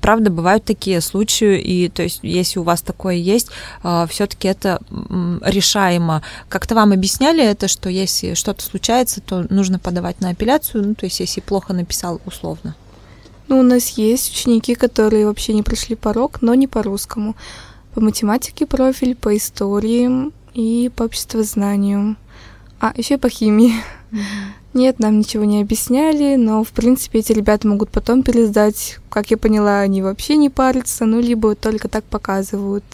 правда, 0.00 0.30
бывают 0.30 0.64
такие 0.64 1.00
случаи, 1.00 1.58
и 1.60 1.88
то 1.88 2.02
есть 2.02 2.20
если 2.22 2.58
у 2.58 2.62
вас 2.62 2.82
такое 2.82 3.14
есть, 3.14 3.48
а, 3.82 4.06
все-таки 4.06 4.48
это 4.48 4.80
решаемо. 5.42 6.22
Как-то 6.48 6.74
вам 6.74 6.92
объясняли 6.92 7.44
это, 7.44 7.68
что 7.68 7.88
если 7.88 8.34
что-то 8.34 8.62
случается, 8.62 9.20
то 9.20 9.46
нужно 9.50 9.78
подавать 9.78 10.20
на 10.20 10.30
апелляцию, 10.30 10.88
ну, 10.88 10.94
то 10.94 11.06
есть 11.06 11.20
если 11.20 11.40
плохо 11.40 11.72
написал 11.72 12.20
условно? 12.26 12.74
Ну, 13.48 13.58
у 13.58 13.62
нас 13.62 13.88
есть 13.90 14.30
ученики, 14.32 14.74
которые 14.74 15.26
вообще 15.26 15.52
не 15.52 15.62
прошли 15.62 15.96
порог, 15.96 16.40
но 16.40 16.54
не 16.54 16.68
по-русскому. 16.68 17.34
По 17.94 18.00
математике 18.00 18.64
профиль, 18.64 19.16
по 19.16 19.36
истории 19.36 20.30
и 20.54 20.90
по 20.94 21.02
обществознанию. 21.02 22.16
А, 22.78 22.92
еще 22.96 23.14
и 23.14 23.18
по 23.18 23.28
химии. 23.28 23.74
Mm-hmm. 24.12 24.59
Нет, 24.72 25.00
нам 25.00 25.18
ничего 25.18 25.44
не 25.44 25.60
объясняли, 25.60 26.36
но, 26.36 26.62
в 26.62 26.68
принципе, 26.68 27.18
эти 27.18 27.32
ребята 27.32 27.66
могут 27.66 27.90
потом 27.90 28.22
пересдать. 28.22 28.98
Как 29.08 29.30
я 29.32 29.36
поняла, 29.36 29.80
они 29.80 30.00
вообще 30.00 30.36
не 30.36 30.48
парятся, 30.48 31.06
ну, 31.06 31.20
либо 31.20 31.56
только 31.56 31.88
так 31.88 32.04
показывают. 32.04 32.84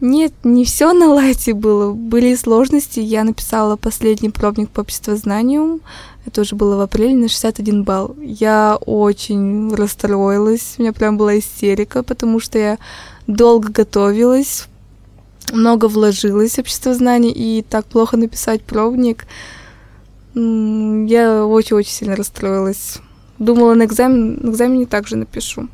Нет, 0.00 0.32
не 0.42 0.64
все 0.64 0.92
на 0.94 1.08
лайте 1.08 1.52
было. 1.52 1.92
Были 1.92 2.34
сложности. 2.34 3.00
Я 3.00 3.24
написала 3.24 3.76
последний 3.76 4.30
пробник 4.30 4.70
по 4.70 4.80
обществознанию. 4.80 5.80
Это 6.24 6.40
уже 6.40 6.56
было 6.56 6.76
в 6.76 6.80
апреле 6.80 7.14
на 7.14 7.28
61 7.28 7.84
балл. 7.84 8.16
Я 8.22 8.78
очень 8.86 9.74
расстроилась. 9.74 10.74
У 10.78 10.82
меня 10.82 10.92
прям 10.94 11.18
была 11.18 11.38
истерика, 11.38 12.02
потому 12.02 12.40
что 12.40 12.58
я 12.58 12.78
долго 13.26 13.70
готовилась, 13.70 14.66
много 15.52 15.86
вложилась 15.88 16.54
в 16.54 16.58
обществознание, 16.58 17.32
и 17.32 17.62
так 17.62 17.84
плохо 17.86 18.16
написать 18.16 18.62
пробник— 18.62 19.26
я 20.36 21.46
очень-очень 21.46 21.90
сильно 21.90 22.14
расстроилась. 22.14 22.98
Думала, 23.38 23.74
на, 23.74 23.84
экзамен, 23.84 24.38
на 24.42 24.50
экзамене 24.50 24.86
также 24.86 25.16
напишу. 25.16 25.68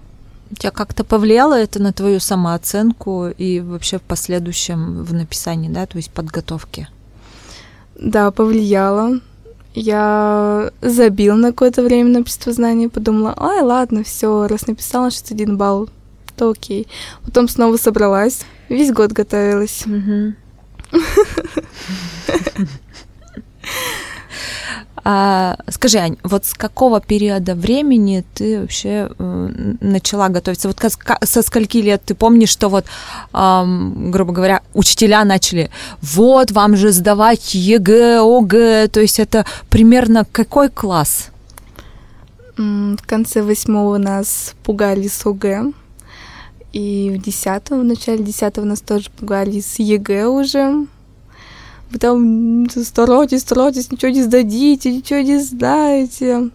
У 0.51 0.55
тебя 0.55 0.71
как-то 0.71 1.03
повлияло 1.03 1.55
это 1.55 1.81
на 1.81 1.93
твою 1.93 2.21
самооценку 2.21 3.29
и 3.29 3.61
вообще 3.61 3.99
в 3.99 4.03
последующем 4.03 5.03
в 5.03 5.13
написании, 5.15 5.69
да, 5.69 5.87
то 5.87 5.97
есть 5.97 6.11
подготовке? 6.11 6.89
Да, 7.99 8.31
повлияло. 8.31 9.21
Я 9.75 10.71
забил 10.81 11.35
на 11.37 11.49
какое-то 11.49 11.83
время 11.83 12.11
на 12.11 12.21
обществознание, 12.21 12.89
подумала, 12.89 13.35
ай, 13.37 13.63
ладно, 13.63 14.05
все, 14.05 14.47
раз 14.47 14.67
написала 14.67 15.11
61 15.11 15.57
балл, 15.57 15.89
то 16.37 16.51
окей. 16.51 16.87
Потом 17.25 17.49
снова 17.49 17.77
собралась, 17.79 18.43
весь 18.69 18.93
год 18.93 19.13
готовилась. 19.13 19.85
А, 25.05 25.57
скажи, 25.69 25.99
Ань, 25.99 26.17
вот 26.23 26.45
с 26.45 26.55
какого 26.55 27.01
периода 27.01 27.57
времени 27.57 28.25
ты 28.35 28.61
вообще 28.61 29.11
э, 29.19 29.75
начала 29.81 30.29
готовиться? 30.29 30.69
Вот 30.69 30.79
со 31.25 31.43
скольки 31.43 31.79
лет 31.79 32.03
ты 32.05 32.15
помнишь, 32.15 32.51
что 32.51 32.69
вот, 32.69 32.85
эм, 33.35 34.13
грубо 34.13 34.33
говоря, 34.33 34.63
учителя 34.75 35.25
начали, 35.25 35.71
вот 36.03 36.53
вам 36.53 36.77
же 36.77 36.93
сдавать 36.93 37.55
ЕГЭ, 37.55 38.21
ОГЭ, 38.21 38.89
то 38.89 39.01
есть 39.01 39.19
это 39.19 39.45
примерно 39.71 40.25
какой 40.31 40.69
класс? 40.69 41.31
В 42.57 42.99
конце 43.05 43.43
восьмого 43.43 43.99
нас 43.99 44.55
пугали 44.63 45.09
с 45.09 45.27
ОГЭ, 45.27 45.73
и 46.73 47.11
в 47.19 47.21
десятом, 47.21 47.81
в 47.81 47.85
начале 47.85 48.23
десятого 48.23 48.65
нас 48.65 48.81
тоже 48.81 49.11
пугали 49.11 49.61
с 49.61 49.81
ЕГЭ 49.81 50.27
уже 50.27 50.87
вы 51.93 51.99
там 51.99 52.69
старайтесь, 52.71 53.41
старайтесь, 53.41 53.91
ничего 53.91 54.11
не 54.11 54.23
сдадите, 54.23 54.93
ничего 54.93 55.21
не 55.21 55.39
знаете. 55.39 56.51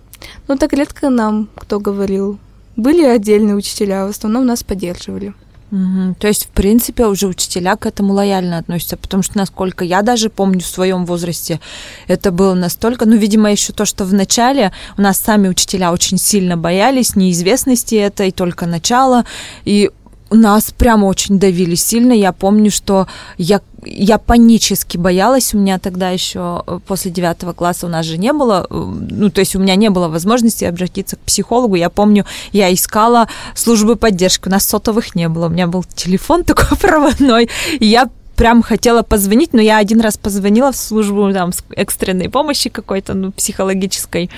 Но 0.48 0.58
так 0.58 0.74
редко 0.74 1.10
нам 1.10 1.48
кто 1.56 1.80
говорил. 1.80 2.40
Были 2.76 3.04
отдельные 3.04 3.56
учителя, 3.56 4.06
в 4.06 4.10
основном 4.10 4.46
нас 4.46 4.64
поддерживали. 4.64 5.34
Угу. 5.72 6.16
То 6.20 6.28
есть, 6.28 6.46
в 6.46 6.50
принципе, 6.50 7.08
уже 7.08 7.28
учителя 7.28 7.76
к 7.76 7.86
этому 7.86 8.14
лояльно 8.14 8.58
относятся, 8.58 8.96
потому 8.96 9.22
что, 9.22 9.38
насколько 9.38 9.84
я 9.84 10.02
даже 10.02 10.30
помню 10.30 10.62
в 10.62 10.66
своем 10.66 11.06
возрасте, 11.06 11.60
это 12.08 12.32
было 12.32 12.54
настолько, 12.54 13.06
ну, 13.06 13.18
видимо, 13.18 13.52
еще 13.52 13.74
то, 13.74 13.84
что 13.84 14.06
в 14.06 14.14
начале 14.14 14.72
у 14.98 15.02
нас 15.02 15.18
сами 15.20 15.50
учителя 15.50 15.92
очень 15.92 16.18
сильно 16.18 16.56
боялись 16.56 17.18
неизвестности 17.18 17.96
этой, 17.96 18.32
только 18.32 18.66
начало, 18.66 19.26
и 19.66 19.92
нас 20.36 20.72
прямо 20.72 21.06
очень 21.06 21.40
давили 21.40 21.76
сильно. 21.76 22.14
Я 22.14 22.32
помню, 22.32 22.72
что 22.72 23.08
я, 23.38 23.62
я 23.84 24.18
панически 24.18 24.98
боялась. 24.98 25.54
У 25.54 25.58
меня 25.58 25.80
тогда 25.80 26.10
еще 26.10 26.64
э, 26.66 26.80
после 26.86 27.12
девятого 27.12 27.54
класса 27.54 27.86
у 27.86 27.90
нас 27.90 28.06
же 28.06 28.18
не 28.18 28.34
было, 28.34 28.68
э, 28.70 28.74
ну, 28.74 29.30
то 29.30 29.40
есть 29.40 29.56
у 29.56 29.60
меня 29.60 29.76
не 29.76 29.90
было 29.90 30.08
возможности 30.08 30.66
обратиться 30.66 31.16
к 31.16 31.20
психологу. 31.20 31.76
Я 31.76 31.90
помню, 31.90 32.26
я 32.52 32.74
искала 32.74 33.28
службы 33.56 33.96
поддержки. 33.96 34.48
У 34.48 34.52
нас 34.52 34.66
сотовых 34.66 35.16
не 35.16 35.30
было. 35.30 35.48
У 35.48 35.50
меня 35.50 35.68
был 35.68 35.84
телефон 35.84 36.44
такой 36.46 36.78
проводной. 36.78 37.50
И 37.80 37.86
я 37.86 38.10
прям 38.36 38.62
хотела 38.62 39.02
позвонить, 39.02 39.54
но 39.54 39.62
я 39.62 39.78
один 39.78 40.00
раз 40.00 40.18
позвонила 40.18 40.72
в 40.72 40.78
службу 40.78 41.34
там 41.34 41.52
экстренной 41.72 42.30
помощи 42.30 42.70
какой-то, 42.70 43.16
ну, 43.16 43.32
психологической 43.32 44.30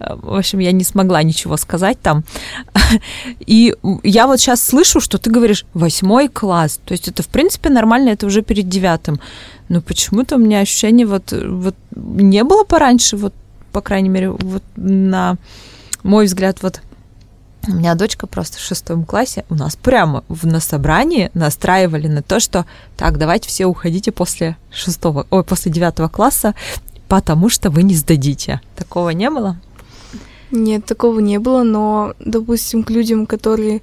в 0.00 0.36
общем, 0.36 0.58
я 0.58 0.72
не 0.72 0.84
смогла 0.84 1.22
ничего 1.22 1.56
сказать 1.56 2.00
там. 2.00 2.24
И 3.40 3.74
я 4.02 4.26
вот 4.26 4.40
сейчас 4.40 4.62
слышу, 4.62 5.00
что 5.00 5.18
ты 5.18 5.30
говоришь 5.30 5.64
восьмой 5.74 6.28
класс. 6.28 6.80
То 6.84 6.92
есть 6.92 7.08
это, 7.08 7.22
в 7.22 7.28
принципе, 7.28 7.68
нормально, 7.70 8.10
это 8.10 8.26
уже 8.26 8.42
перед 8.42 8.68
девятым. 8.68 9.20
Но 9.68 9.80
почему-то 9.80 10.36
у 10.36 10.38
меня 10.38 10.60
ощущение 10.60 11.06
вот, 11.06 11.32
вот 11.32 11.76
не 11.94 12.42
было 12.44 12.64
пораньше, 12.64 13.16
вот, 13.16 13.34
по 13.72 13.80
крайней 13.80 14.08
мере, 14.08 14.30
вот 14.30 14.62
на 14.76 15.36
мой 16.02 16.26
взгляд, 16.26 16.62
вот 16.62 16.80
у 17.68 17.72
меня 17.72 17.94
дочка 17.94 18.26
просто 18.26 18.56
в 18.58 18.62
шестом 18.62 19.04
классе, 19.04 19.44
у 19.50 19.54
нас 19.54 19.76
прямо 19.76 20.24
в 20.28 20.46
на 20.46 20.60
собрании 20.60 21.30
настраивали 21.34 22.08
на 22.08 22.22
то, 22.22 22.40
что 22.40 22.64
так, 22.96 23.18
давайте 23.18 23.48
все 23.48 23.66
уходите 23.66 24.12
после 24.12 24.56
шестого, 24.72 25.26
ой, 25.30 25.44
после 25.44 25.70
девятого 25.70 26.08
класса, 26.08 26.54
потому 27.06 27.48
что 27.48 27.70
вы 27.70 27.82
не 27.82 27.94
сдадите. 27.94 28.60
Такого 28.76 29.10
не 29.10 29.28
было? 29.30 29.58
Нет, 30.50 30.84
такого 30.84 31.20
не 31.20 31.38
было, 31.38 31.62
но, 31.62 32.14
допустим, 32.18 32.82
к 32.82 32.90
людям, 32.90 33.26
которые 33.26 33.82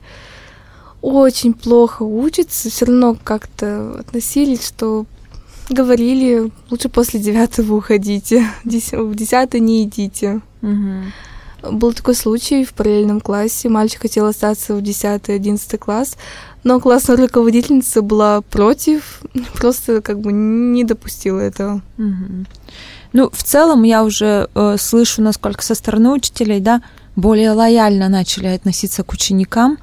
очень 1.02 1.54
плохо 1.54 2.04
учатся, 2.04 2.70
все 2.70 2.86
равно 2.86 3.18
как-то 3.24 4.00
относились, 4.00 4.68
что 4.68 5.06
говорили, 5.70 6.52
лучше 6.70 6.90
после 6.90 7.20
девятого 7.20 7.76
уходите, 7.76 8.46
в 8.64 9.16
десятый 9.16 9.60
не 9.60 9.84
идите. 9.84 10.42
Угу. 10.62 11.12
Был 11.64 11.94
такой 11.94 12.16
случай 12.16 12.64
в 12.64 12.74
параллельном 12.74 13.20
классе. 13.20 13.70
Мальчик 13.70 14.02
хотел 14.02 14.26
остаться 14.26 14.76
в 14.76 14.80
10-11 14.80 15.78
класс, 15.78 16.18
но 16.64 16.80
классная 16.80 17.18
руководительница 17.18 18.02
была 18.02 18.42
против, 18.42 19.22
просто 19.56 20.02
как 20.02 20.20
бы 20.20 20.32
не 20.32 20.84
допустила 20.84 21.40
этого. 21.40 21.82
Ну, 23.14 23.30
в 23.32 23.44
целом 23.44 23.84
я 23.84 24.04
уже 24.04 24.50
э, 24.54 24.76
слышу, 24.78 25.22
насколько 25.22 25.64
со 25.64 25.76
стороны 25.76 26.12
учителей, 26.12 26.60
да, 26.60 26.82
более 27.16 27.52
лояльно 27.52 28.10
начали 28.10 28.48
относиться 28.48 29.04
к 29.04 29.14
ученикам. 29.14 29.78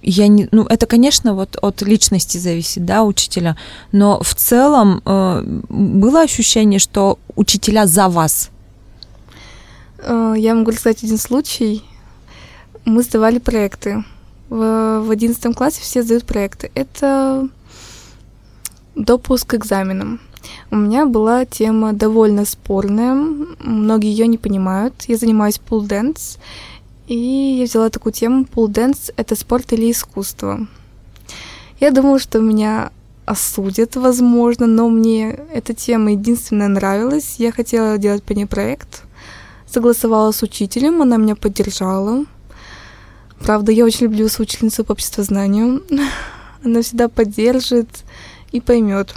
я 0.00 0.28
не, 0.28 0.48
ну, 0.52 0.64
это, 0.64 0.86
конечно, 0.86 1.34
вот 1.34 1.58
от 1.60 1.82
личности 1.82 2.38
зависит, 2.38 2.84
да, 2.84 3.02
учителя, 3.02 3.56
но 3.90 4.22
в 4.22 4.34
целом 4.34 5.02
э, 5.04 5.42
было 5.68 6.22
ощущение, 6.22 6.78
что 6.78 7.18
учителя 7.36 7.86
за 7.86 8.08
вас. 8.08 8.51
Э, 10.02 10.34
я 10.36 10.54
могу 10.54 10.70
рассказать 10.70 11.02
один 11.04 11.18
случай. 11.18 11.84
Мы 12.84 13.02
сдавали 13.02 13.38
проекты. 13.38 14.04
В 14.48 15.10
одиннадцатом 15.10 15.54
классе 15.54 15.80
все 15.80 16.02
сдают 16.02 16.24
проекты. 16.24 16.70
Это 16.74 17.48
допуск 18.94 19.48
к 19.48 19.54
экзаменам. 19.54 20.20
У 20.70 20.76
меня 20.76 21.06
была 21.06 21.44
тема 21.44 21.92
довольно 21.92 22.44
спорная, 22.44 23.14
многие 23.14 24.10
ее 24.10 24.26
не 24.26 24.38
понимают. 24.38 24.94
Я 25.06 25.16
занимаюсь 25.16 25.58
pole 25.58 25.82
dance, 25.82 26.38
и 27.06 27.16
я 27.60 27.64
взяла 27.64 27.90
такую 27.90 28.12
тему 28.12 28.44
pole 28.44 28.68
dance — 28.68 29.16
это 29.16 29.36
спорт 29.36 29.72
или 29.72 29.90
искусство. 29.90 30.66
Я 31.78 31.90
думала, 31.90 32.18
что 32.18 32.40
меня 32.40 32.90
осудят, 33.24 33.96
возможно, 33.96 34.66
но 34.66 34.88
мне 34.88 35.30
эта 35.52 35.74
тема 35.74 36.12
единственная 36.12 36.68
нравилась. 36.68 37.36
Я 37.38 37.52
хотела 37.52 37.98
делать 37.98 38.22
по 38.22 38.32
ней 38.32 38.46
проект. 38.46 39.04
Согласовала 39.72 40.32
с 40.32 40.42
учителем, 40.42 41.00
она 41.00 41.16
меня 41.16 41.34
поддержала. 41.34 42.26
Правда, 43.38 43.72
я 43.72 43.86
очень 43.86 44.04
люблю 44.04 44.28
свою 44.28 44.44
учительницу 44.46 44.84
по 44.84 44.92
обществознанию. 44.92 45.82
Она 46.62 46.82
всегда 46.82 47.08
поддержит 47.08 47.88
и 48.50 48.60
поймет. 48.60 49.14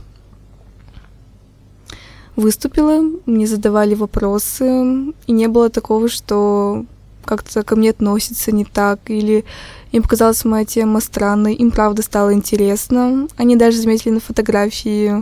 Выступила, 2.38 3.04
мне 3.26 3.48
задавали 3.48 3.96
вопросы, 3.96 5.12
и 5.28 5.32
не 5.34 5.48
было 5.50 5.70
такого, 5.70 6.08
что 6.08 6.86
как-то 7.26 7.64
ко 7.64 7.76
мне 7.76 7.90
относятся 7.90 8.54
не 8.54 8.64
так, 8.64 9.00
или 9.08 9.44
им 9.92 10.04
показалась 10.04 10.46
моя 10.46 10.64
тема 10.64 11.02
странной, 11.02 11.54
им 11.54 11.72
правда 11.72 12.02
стало 12.02 12.34
интересно. 12.34 13.28
Они 13.36 13.58
даже 13.58 13.82
заметили 13.82 14.14
на 14.14 14.20
фотографии, 14.22 15.22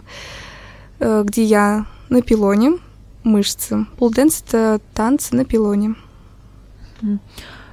э, 0.99 1.23
где 1.25 1.43
я 1.43 1.87
на 2.09 2.21
пилоне, 2.21 2.77
мышцы. 3.23 3.85
Полденс— 3.97 4.43
это 4.47 4.79
танцы 4.93 5.35
на 5.35 5.45
пилоне. 5.45 5.95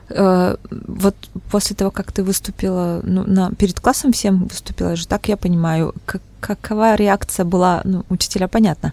Э, 0.08 0.56
вот 0.70 1.14
после 1.50 1.76
того, 1.76 1.90
как 1.90 2.12
ты 2.12 2.24
выступила, 2.24 3.00
ну, 3.04 3.24
на, 3.24 3.52
перед 3.52 3.78
классом 3.78 4.12
всем 4.12 4.46
выступила 4.46 4.96
же, 4.96 5.06
так 5.06 5.28
я 5.28 5.36
понимаю, 5.36 5.94
как, 6.04 6.22
какова 6.40 6.96
реакция 6.96 7.44
была, 7.44 7.80
ну, 7.84 8.04
учителя, 8.08 8.48
понятно, 8.48 8.92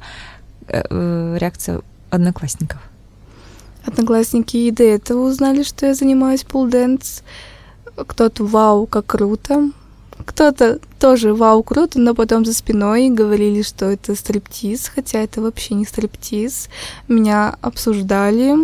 э, 0.67 1.37
реакция 1.39 1.81
одноклассников? 2.11 2.79
Одноклассники 3.85 4.57
и 4.57 4.71
до 4.71 4.83
этого 4.83 5.27
узнали, 5.27 5.63
что 5.63 5.87
я 5.87 5.95
занимаюсь 5.95 6.43
пулденс. 6.43 7.23
Кто-то 7.95 8.45
«Вау, 8.45 8.85
как 8.85 9.07
круто!» 9.07 9.71
Кто-то 10.25 10.79
тоже 11.00 11.33
«Вау, 11.33 11.63
круто!», 11.63 12.00
но 12.00 12.13
потом 12.13 12.45
за 12.45 12.53
спиной 12.53 13.09
говорили, 13.09 13.62
что 13.62 13.86
это 13.86 14.15
стриптиз, 14.15 14.91
хотя 14.93 15.19
это 15.19 15.41
вообще 15.41 15.75
не 15.75 15.86
стриптиз. 15.86 16.69
Меня 17.07 17.55
обсуждали. 17.62 18.55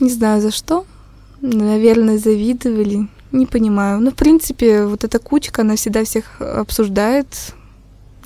Не 0.00 0.10
знаю 0.10 0.40
за 0.40 0.50
что. 0.50 0.86
Наверное, 1.40 2.18
завидовали. 2.18 3.08
Не 3.32 3.46
понимаю. 3.46 4.00
Но, 4.00 4.10
в 4.10 4.14
принципе, 4.14 4.86
вот 4.86 5.04
эта 5.04 5.18
кучка, 5.18 5.62
она 5.62 5.76
всегда 5.76 6.04
всех 6.04 6.40
обсуждает, 6.40 7.26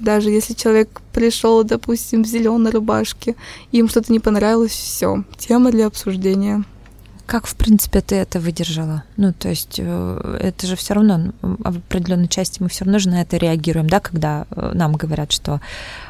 даже 0.01 0.31
если 0.31 0.55
человек 0.55 1.01
пришел, 1.13 1.63
допустим, 1.63 2.25
в 2.25 2.27
зеленой 2.27 2.71
рубашке, 2.71 3.37
им 3.73 3.89
что-то 3.89 4.13
не 4.13 4.21
понравилось, 4.21 4.73
все, 4.73 5.25
тема 5.37 5.71
для 5.71 5.87
обсуждения. 5.87 6.65
Как, 7.31 7.47
в 7.47 7.55
принципе, 7.55 8.01
ты 8.01 8.17
это 8.17 8.41
выдержала? 8.41 9.05
Ну, 9.17 9.33
то 9.33 9.49
есть 9.49 9.77
э, 9.79 10.39
это 10.41 10.67
же 10.67 10.75
все 10.75 10.95
равно, 10.95 11.33
в 11.43 11.79
определенной 11.79 12.27
части 12.27 12.61
мы 12.61 12.69
все 12.69 12.85
равно 12.85 12.99
же 12.99 13.09
на 13.09 13.23
это 13.23 13.37
реагируем, 13.37 13.89
да, 13.89 14.01
когда 14.01 14.49
э, 14.51 14.73
нам 14.75 14.95
говорят, 14.95 15.31
что 15.31 15.61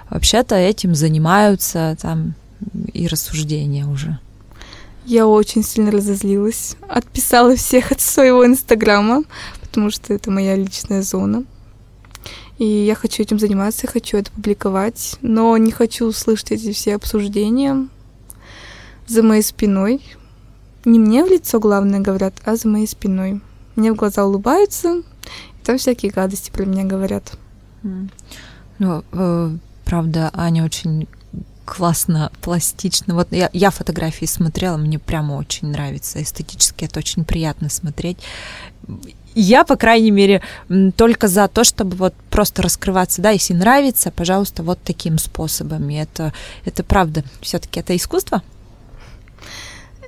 вообще-то 0.08 0.54
этим 0.54 0.94
занимаются 0.94 1.94
там 2.00 2.32
и 2.94 3.06
рассуждения 3.06 3.84
уже. 3.84 4.18
Я 5.04 5.26
очень 5.26 5.62
сильно 5.62 5.90
разозлилась, 5.90 6.76
отписала 6.88 7.54
всех 7.54 7.92
от 7.92 8.00
своего 8.00 8.46
инстаграма, 8.46 9.24
потому 9.60 9.90
что 9.90 10.14
это 10.14 10.30
моя 10.30 10.56
личная 10.56 11.02
зона. 11.02 11.44
И 12.56 12.64
я 12.64 12.94
хочу 12.94 13.22
этим 13.22 13.38
заниматься, 13.38 13.86
я 13.86 13.92
хочу 13.92 14.16
это 14.16 14.30
публиковать, 14.30 15.16
но 15.20 15.54
не 15.58 15.70
хочу 15.70 16.10
слышать 16.12 16.52
эти 16.52 16.72
все 16.72 16.94
обсуждения 16.94 17.88
за 19.06 19.22
моей 19.22 19.42
спиной. 19.42 20.00
Не 20.84 20.98
мне 20.98 21.24
в 21.24 21.28
лицо, 21.28 21.60
главное, 21.60 22.00
говорят, 22.00 22.34
а 22.44 22.56
за 22.56 22.68
моей 22.68 22.86
спиной. 22.86 23.40
Мне 23.76 23.92
в 23.92 23.96
глаза 23.96 24.24
улыбаются, 24.24 24.98
и 24.98 25.64
там 25.64 25.78
всякие 25.78 26.12
гадости 26.12 26.50
про 26.50 26.64
меня 26.64 26.84
говорят. 26.84 27.32
Ну, 28.78 29.04
э, 29.12 29.50
правда, 29.84 30.30
Аня 30.32 30.64
очень 30.64 31.06
классно, 31.64 32.32
пластично. 32.40 33.14
Вот 33.14 33.28
я, 33.30 33.50
я 33.52 33.70
фотографии 33.70 34.24
смотрела, 34.24 34.76
мне 34.76 34.98
прямо 34.98 35.34
очень 35.34 35.68
нравится. 35.68 36.22
Эстетически 36.22 36.84
это 36.84 36.98
очень 36.98 37.24
приятно 37.24 37.68
смотреть 37.68 38.18
я, 39.34 39.64
по 39.64 39.76
крайней 39.76 40.10
мере, 40.10 40.42
только 40.96 41.28
за 41.28 41.48
то, 41.48 41.64
чтобы 41.64 41.96
вот 41.96 42.14
просто 42.30 42.62
раскрываться, 42.62 43.22
да, 43.22 43.30
если 43.30 43.54
нравится, 43.54 44.10
пожалуйста, 44.10 44.62
вот 44.62 44.78
таким 44.82 45.18
способами. 45.18 45.94
Это, 45.94 46.32
это 46.64 46.82
правда, 46.82 47.24
все-таки 47.40 47.80
это 47.80 47.96
искусство? 47.96 48.42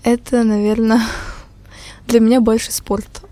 Это, 0.02 0.42
наверное, 0.42 1.02
для 2.06 2.20
меня 2.20 2.40
больше 2.40 2.72
спорт. 2.72 3.22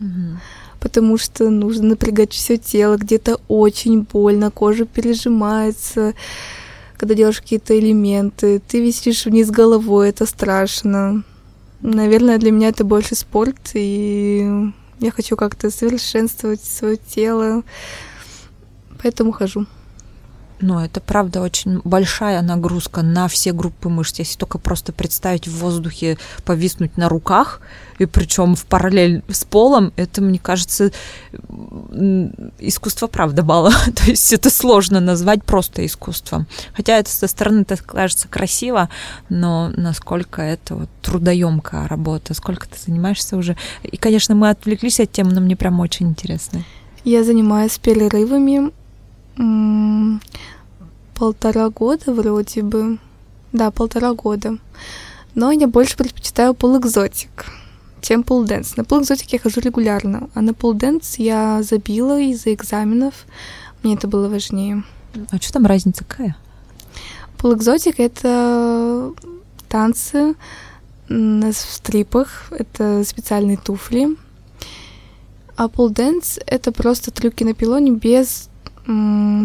Угу. 0.00 0.40
Потому 0.80 1.18
что 1.18 1.50
нужно 1.50 1.90
напрягать 1.90 2.32
все 2.32 2.58
тело, 2.58 2.96
где-то 2.96 3.40
очень 3.48 4.02
больно, 4.02 4.50
кожа 4.50 4.84
пережимается, 4.84 6.14
когда 6.96 7.14
делаешь 7.14 7.40
какие-то 7.40 7.78
элементы, 7.78 8.60
ты 8.66 8.80
висишь 8.80 9.24
вниз 9.24 9.50
головой, 9.50 10.10
это 10.10 10.26
страшно. 10.26 11.24
Наверное, 11.80 12.38
для 12.38 12.50
меня 12.50 12.68
это 12.68 12.84
больше 12.84 13.14
спорт, 13.14 13.56
и 13.74 14.72
я 15.00 15.10
хочу 15.10 15.36
как-то 15.36 15.70
совершенствовать 15.70 16.64
свое 16.64 16.96
тело, 16.96 17.62
поэтому 19.02 19.32
хожу. 19.32 19.66
Ну, 20.60 20.78
это 20.80 21.00
правда 21.00 21.42
очень 21.42 21.80
большая 21.84 22.40
нагрузка 22.40 23.02
на 23.02 23.28
все 23.28 23.52
группы 23.52 23.90
мышц. 23.90 24.18
Если 24.18 24.38
только 24.38 24.58
просто 24.58 24.92
представить 24.92 25.46
в 25.46 25.58
воздухе 25.58 26.16
повиснуть 26.44 26.96
на 26.96 27.10
руках, 27.10 27.60
и 27.98 28.06
причем 28.06 28.54
в 28.54 28.64
параллель 28.64 29.22
с 29.28 29.44
полом, 29.44 29.92
это, 29.96 30.22
мне 30.22 30.38
кажется, 30.38 30.92
искусство 32.58 33.06
правда 33.06 33.42
мало. 33.42 33.70
То 33.94 34.04
есть 34.10 34.32
это 34.32 34.48
сложно 34.48 35.00
назвать 35.00 35.44
просто 35.44 35.84
искусством. 35.84 36.46
Хотя 36.74 36.98
это 36.98 37.10
со 37.10 37.26
стороны 37.26 37.64
так 37.64 37.84
кажется 37.84 38.28
красиво, 38.28 38.88
но 39.28 39.70
насколько 39.76 40.40
это 40.40 40.74
вот 40.74 40.88
трудоемкая 41.02 41.86
работа, 41.86 42.32
сколько 42.32 42.66
ты 42.66 42.76
занимаешься 42.78 43.36
уже. 43.36 43.56
И, 43.82 43.98
конечно, 43.98 44.34
мы 44.34 44.48
отвлеклись 44.48 45.00
от 45.00 45.12
темы, 45.12 45.32
но 45.32 45.42
мне 45.42 45.56
прям 45.56 45.80
очень 45.80 46.08
интересно. 46.08 46.64
Я 47.04 47.24
занимаюсь 47.24 47.78
перерывами 47.78 48.72
полтора 51.14 51.70
года 51.70 52.12
вроде 52.12 52.62
бы. 52.62 52.98
Да, 53.52 53.70
полтора 53.70 54.12
года. 54.12 54.58
Но 55.34 55.50
я 55.50 55.66
больше 55.66 55.96
предпочитаю 55.96 56.54
полэкзотик, 56.54 57.46
чем 58.00 58.22
полденс. 58.22 58.76
На 58.76 58.84
полэкзотик 58.84 59.32
я 59.32 59.38
хожу 59.38 59.60
регулярно, 59.60 60.30
а 60.34 60.40
на 60.40 60.54
полденс 60.54 61.16
я 61.18 61.62
забила 61.62 62.20
из-за 62.20 62.54
экзаменов. 62.54 63.26
Мне 63.82 63.94
это 63.94 64.08
было 64.08 64.28
важнее. 64.28 64.84
А 65.30 65.36
что 65.38 65.52
там 65.54 65.66
разница 65.66 66.04
какая? 66.04 66.36
Полэкзотик— 67.38 67.94
это 68.00 69.12
танцы 69.68 70.34
на 71.08 71.52
стрипах, 71.52 72.46
это 72.50 73.04
специальные 73.04 73.58
туфли. 73.58 74.16
А 75.56 75.68
полденс— 75.68 76.38
это 76.46 76.72
просто 76.72 77.10
трюки 77.10 77.44
на 77.44 77.54
пилоне 77.54 77.92
без 77.92 78.48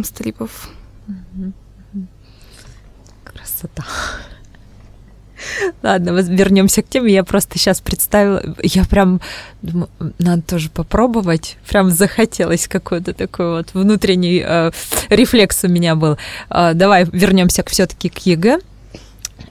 стрипов. 0.03 0.69
Красота. 3.23 3.85
Ладно, 5.81 6.11
вернемся 6.21 6.81
к 6.81 6.87
теме. 6.87 7.13
Я 7.13 7.23
просто 7.23 7.57
сейчас 7.57 7.81
представила, 7.81 8.43
я 8.61 8.83
прям 8.85 9.21
думаю, 9.61 9.89
надо 10.19 10.41
тоже 10.43 10.69
попробовать. 10.69 11.57
Прям 11.67 11.89
захотелось 11.89 12.67
какой-то 12.67 13.13
такой 13.13 13.57
вот 13.57 13.73
внутренний 13.73 14.43
э, 14.45 14.71
рефлекс 15.09 15.63
у 15.63 15.67
меня 15.67 15.95
был. 15.95 16.17
Э, 16.49 16.73
давай 16.73 17.05
вернемся 17.05 17.63
все-таки 17.67 18.09
к 18.09 18.19
ЕГЭ. 18.19 18.59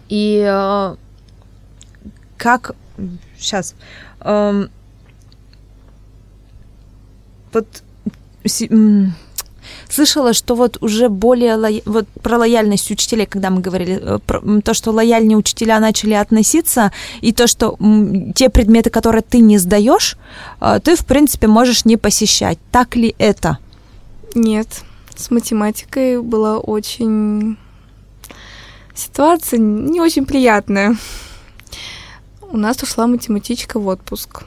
И 0.09 0.45
э, 0.47 0.97
как 2.37 2.73
сейчас 3.39 3.75
э, 4.21 4.67
вот 7.53 7.83
Слышала, 9.91 10.33
что 10.33 10.55
вот 10.55 10.79
уже 10.81 11.09
более 11.09 11.57
ло... 11.57 11.69
вот 11.85 12.07
про 12.23 12.39
лояльность 12.39 12.91
учителей, 12.91 13.27
когда 13.27 13.51
мы 13.51 13.61
говорили, 13.61 13.99
э, 14.01 14.19
про 14.25 14.41
то, 14.63 14.73
что 14.73 14.93
лояльнее 14.93 15.37
учителя 15.37 15.81
начали 15.81 16.15
относиться, 16.15 16.93
и 17.21 17.33
то, 17.33 17.47
что 17.49 17.77
те 18.35 18.49
предметы, 18.51 18.91
которые 18.91 19.23
ты 19.23 19.41
не 19.41 19.59
сдаешь, 19.59 20.17
э, 20.61 20.79
ты, 20.83 20.95
в 20.95 21.05
принципе, 21.05 21.49
можешь 21.49 21.85
не 21.85 21.97
посещать. 21.97 22.59
Так 22.71 22.95
ли 22.95 23.17
это? 23.19 23.59
Нет, 24.35 24.83
с 25.17 25.31
математикой 25.31 26.23
была 26.23 26.59
очень 26.59 27.57
ситуация 28.95 29.59
не 29.59 30.01
очень 30.01 30.25
приятная. 30.25 30.97
У 32.43 32.57
нас 32.57 32.83
ушла 32.83 33.07
математичка 33.07 33.81
в 33.81 33.87
отпуск. 33.87 34.45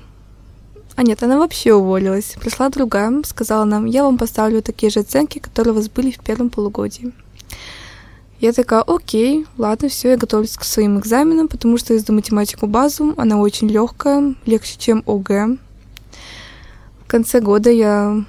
А 0.96 1.04
нет, 1.04 1.24
она 1.24 1.40
вообще 1.40 1.74
уволилась. 1.74 2.36
Пришла 2.40 2.70
другая, 2.70 3.24
сказала 3.26 3.66
нам, 3.66 3.86
я 3.86 4.04
вам 4.04 4.18
поставлю 4.18 4.62
такие 4.62 4.92
же 4.92 5.00
оценки, 5.00 5.40
которые 5.40 5.74
у 5.74 5.78
вас 5.78 5.90
были 5.90 6.12
в 6.12 6.20
первом 6.20 6.50
полугодии. 6.50 7.12
Я 8.40 8.52
такая, 8.52 8.82
окей, 8.82 9.48
ладно, 9.58 9.88
все, 9.88 10.12
я 10.12 10.18
готовлюсь 10.18 10.58
к 10.58 10.64
своим 10.64 11.00
экзаменам, 11.00 11.48
потому 11.48 11.78
что 11.78 11.94
я 11.94 12.00
сдаю 12.00 12.18
математику 12.18 12.68
базу, 12.68 13.14
она 13.18 13.38
очень 13.38 13.70
легкая, 13.70 14.36
легче, 14.46 14.76
чем 14.78 15.04
ОГЭ. 15.08 15.58
В 17.06 17.08
конце 17.08 17.40
года 17.40 17.72
я 17.72 18.24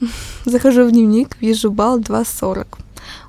захожу 0.44 0.84
в 0.84 0.92
дневник, 0.92 1.36
вижу 1.40 1.70
балл 1.70 1.98
2,40. 1.98 2.66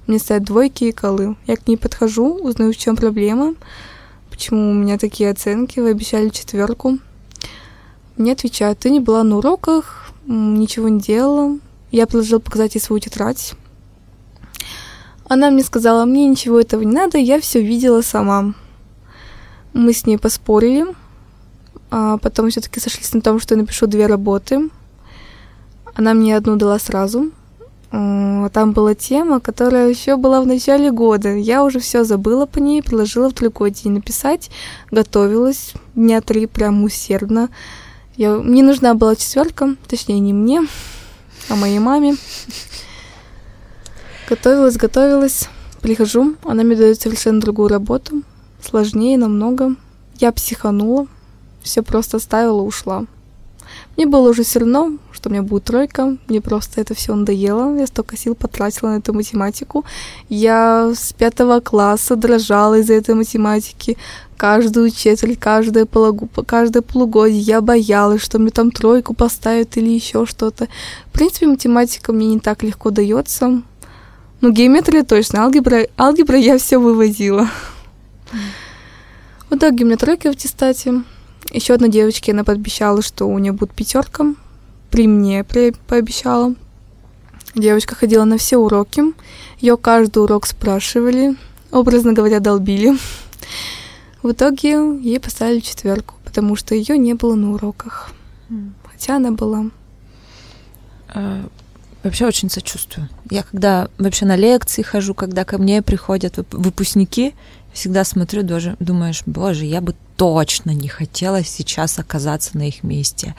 У 0.07 0.11
меня 0.11 0.19
стоят 0.19 0.43
двойки 0.43 0.85
и 0.85 0.91
колы. 0.91 1.35
Я 1.47 1.57
к 1.57 1.67
ней 1.67 1.77
подхожу, 1.77 2.35
узнаю, 2.35 2.73
в 2.73 2.77
чем 2.77 2.95
проблема, 2.95 3.55
почему 4.29 4.69
у 4.69 4.73
меня 4.73 4.97
такие 4.97 5.31
оценки, 5.31 5.79
вы 5.79 5.89
обещали 5.89 6.29
четверку. 6.29 6.99
Мне 8.19 8.34
отвечают, 8.34 8.79
ты 8.79 8.89
не 8.89 8.99
была 8.99 9.23
на 9.23 9.38
уроках, 9.38 10.12
ничего 10.27 10.89
не 10.89 10.99
делала. 10.99 11.58
Я 11.89 12.05
предложила 12.05 12.39
показать 12.39 12.75
ей 12.75 12.82
свою 12.82 12.99
тетрадь. 12.99 13.53
Она 15.29 15.49
мне 15.49 15.63
сказала, 15.63 16.03
мне 16.03 16.27
ничего 16.27 16.60
этого 16.60 16.82
не 16.82 16.91
надо, 16.91 17.17
я 17.17 17.39
все 17.39 17.62
видела 17.62 18.01
сама. 18.01 18.53
Мы 19.71 19.93
с 19.93 20.05
ней 20.05 20.17
поспорили, 20.17 20.86
а 21.91 22.17
потом 22.17 22.49
все-таки 22.49 22.82
сошлись 22.82 23.13
на 23.13 23.21
том, 23.21 23.39
что 23.39 23.55
я 23.55 23.62
напишу 23.62 23.88
две 23.88 24.05
работы. 24.05 24.69
Она 25.93 26.13
мне 26.13 26.36
одну 26.36 26.58
дала 26.58 26.77
сразу. 26.77 27.32
Там 27.89 28.73
была 28.73 28.95
тема, 28.95 29.39
которая 29.39 29.88
еще 29.88 30.17
была 30.17 30.41
в 30.41 30.45
начале 30.45 30.91
года. 30.91 31.34
Я 31.36 31.63
уже 31.63 31.79
все 31.79 32.03
забыла 32.03 32.45
по 32.45 32.60
ней, 32.60 32.84
предложила 32.84 33.29
в 33.29 33.34
другой 33.34 33.71
день 33.71 33.93
написать, 33.93 34.51
готовилась 34.91 35.71
дня 35.95 36.19
три 36.19 36.47
прям 36.47 36.84
усердно. 36.84 37.47
Я, 38.19 38.36
мне 38.36 38.63
нужна 38.63 38.95
была 38.95 39.15
четверка, 39.15 39.77
точнее 39.88 40.19
не 40.19 40.34
мне, 40.34 40.63
а 41.47 41.55
моей 41.55 41.79
маме. 41.79 42.17
Готовилась, 44.27 44.75
готовилась, 44.75 45.47
прихожу, 45.79 46.36
она 46.43 46.63
мне 46.63 46.75
дает 46.75 46.99
совершенно 46.99 47.39
другую 47.39 47.69
работу, 47.69 48.23
сложнее 48.62 49.17
намного. 49.17 49.73
Я 50.17 50.34
психанула, 50.34 51.08
все 51.62 51.82
просто 51.82 52.17
оставила, 52.17 52.62
ушла. 52.62 53.05
Мне 53.99 54.07
было 54.07 54.29
уже 54.29 54.43
все 54.43 54.59
равно, 54.59 54.93
что 55.12 55.27
у 55.27 55.31
меня 55.33 55.43
будет 55.43 55.65
тройка. 55.65 56.15
Мне 56.29 56.39
просто 56.39 56.79
это 56.79 56.93
все 56.93 57.13
надоело. 57.13 57.77
Я 57.77 57.85
столько 57.85 58.15
сил 58.15 58.33
потратила 58.33 58.91
на 58.91 58.99
эту 58.99 59.12
математику. 59.12 59.83
Я 60.29 60.93
с 60.95 61.12
пятого 61.12 61.59
класса 61.59 62.15
дрожала 62.15 62.79
из-за 62.79 62.93
этой 62.93 63.13
математики. 63.13 63.97
Каждую 64.38 64.91
четверть, 64.91 65.38
каждое, 65.38 65.85
полугу, 65.85 66.29
каждое 66.47 66.81
полугодие 66.81 67.41
я 67.41 67.59
боялась, 67.59 68.21
что 68.21 68.39
мне 68.39 68.51
там 68.51 68.71
тройку 68.71 69.13
поставят 69.13 69.75
или 69.75 69.89
еще 69.89 70.25
что-то. 70.25 70.69
В 71.07 71.12
принципе, 71.12 71.47
математика 71.47 72.13
мне 72.13 72.27
не 72.27 72.39
так 72.39 72.63
легко 72.63 72.91
дается. 72.91 73.62
Ну, 74.39 74.49
геометрия 74.49 75.03
точно, 75.03 75.43
алгебра, 75.43 75.88
алгебра 75.97 76.38
я 76.38 76.57
все 76.57 76.77
вывозила. 76.77 77.49
В 79.49 79.55
итоге 79.55 79.83
у 79.83 79.88
меня 79.88 79.97
тройка 79.97 80.29
в 80.29 80.35
аттестате. 80.35 81.03
Еще 81.51 81.73
одна 81.73 81.88
девочке 81.88 82.31
она 82.31 82.43
пообещала, 82.43 83.01
что 83.01 83.25
у 83.25 83.38
нее 83.39 83.51
будет 83.51 83.73
пятерка. 83.73 84.35
При 84.91 85.07
мне 85.07 85.43
при, 85.43 85.73
пообещала. 85.88 86.55
Девочка 87.55 87.95
ходила 87.95 88.23
на 88.23 88.38
все 88.38 88.57
уроки. 88.57 89.01
Ее 89.59 89.75
каждый 89.77 90.23
урок 90.23 90.45
спрашивали, 90.45 91.35
образно 91.71 92.13
говоря, 92.13 92.39
долбили. 92.39 92.97
В 94.21 94.31
итоге 94.31 94.97
ей 95.01 95.19
поставили 95.19 95.59
четверку, 95.59 96.15
потому 96.23 96.55
что 96.55 96.75
ее 96.75 96.97
не 96.97 97.13
было 97.13 97.35
на 97.35 97.53
уроках. 97.53 98.12
Хотя 98.91 99.15
она 99.15 99.31
была. 99.31 99.65
Вообще 102.03 102.25
очень 102.25 102.49
сочувствую. 102.49 103.09
Я 103.29 103.43
когда 103.43 103.89
вообще 103.97 104.25
на 104.25 104.38
лекции 104.38 104.83
хожу, 104.83 105.13
когда 105.13 105.43
ко 105.43 105.57
мне 105.57 105.81
приходят 105.81 106.38
выпускники, 106.51 107.33
всегда 107.73 108.03
смотрю, 108.03 108.43
даже 108.43 108.77
думаешь, 108.79 109.23
боже, 109.25 109.65
я 109.65 109.81
бы 109.81 109.95
точно 110.15 110.71
не 110.71 110.88
хотела 110.88 111.43
сейчас 111.43 111.99
оказаться 111.99 112.57
на 112.57 112.67
их 112.67 112.83
месте. 112.83 113.35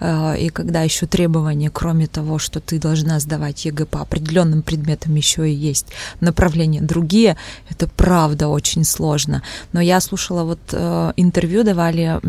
Э, 0.00 0.36
и 0.38 0.48
когда 0.48 0.82
еще 0.82 1.06
требования, 1.06 1.70
кроме 1.70 2.06
того, 2.06 2.38
что 2.38 2.60
ты 2.60 2.78
должна 2.78 3.20
сдавать 3.20 3.64
ЕГЭ 3.64 3.86
по 3.86 4.00
определенным 4.00 4.62
предметам, 4.62 5.14
еще 5.14 5.50
и 5.50 5.54
есть 5.54 5.88
направления 6.20 6.80
другие, 6.80 7.36
это 7.68 7.86
правда 7.86 8.48
очень 8.48 8.84
сложно. 8.84 9.42
Но 9.72 9.80
я 9.80 10.00
слушала 10.00 10.44
вот 10.44 10.60
э, 10.72 11.12
интервью 11.16 11.62
давали 11.62 12.20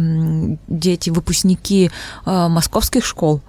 дети, 0.68 1.10
выпускники 1.10 1.90
э, 2.26 2.48
московских 2.50 3.06
школ, 3.06 3.42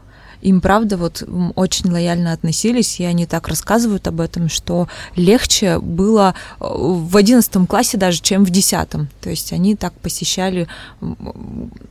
им, 0.47 0.61
правда, 0.61 0.97
вот 0.97 1.25
очень 1.57 1.91
лояльно 1.91 2.33
относились, 2.33 3.01
и 3.01 3.05
они 3.05 3.27
так 3.27 3.49
рассказывают 3.49 4.07
об 4.07 4.21
этом, 4.21 4.49
что 4.49 4.87
легче 5.17 5.81
было 5.81 6.35
э, 6.61 6.65
в 6.69 7.17
одиннадцатом 7.17 7.67
классе 7.67 7.97
даже, 7.97 8.23
чем 8.23 8.45
в 8.45 8.51
десятом. 8.51 9.09
То 9.21 9.29
есть 9.29 9.53
они 9.53 9.75
так 9.75 9.93
посещали, 9.95 10.69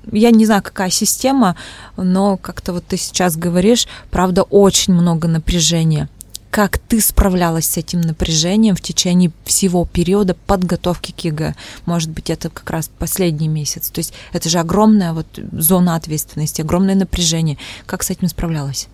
я 0.09 0.31
не 0.31 0.45
знаю, 0.45 0.63
какая 0.63 0.89
система, 0.89 1.57
но 1.97 2.37
как-то 2.37 2.71
вот 2.71 2.85
ты 2.85 2.95
сейчас 2.95 3.35
говоришь, 3.35 3.87
правда, 4.09 4.43
очень 4.43 4.93
много 4.93 5.27
напряжения 5.27 6.07
как 6.55 6.77
ты 6.77 7.01
справлялась 7.01 7.65
с 7.65 7.75
этим 7.75 7.99
напряжением 7.99 8.77
в 8.77 8.81
течение 8.81 9.29
всего 9.43 9.83
периода 9.83 10.37
подготовки 10.47 11.11
к 11.11 11.19
ЕГЭ? 11.19 11.53
Может 11.85 12.11
быть, 12.11 12.29
это 12.29 12.49
как 12.49 12.69
раз 12.69 12.89
последний 12.97 13.49
месяц. 13.49 13.89
То 13.89 13.99
есть 13.99 14.13
это 14.31 14.47
же 14.47 14.59
огромная 14.59 15.11
вот 15.11 15.27
зона 15.51 15.97
ответственности, 15.97 16.61
огромное 16.61 16.95
напряжение. 16.95 17.57
Как 17.85 18.03
с 18.03 18.09
этим 18.09 18.29
справлялась? 18.29 18.87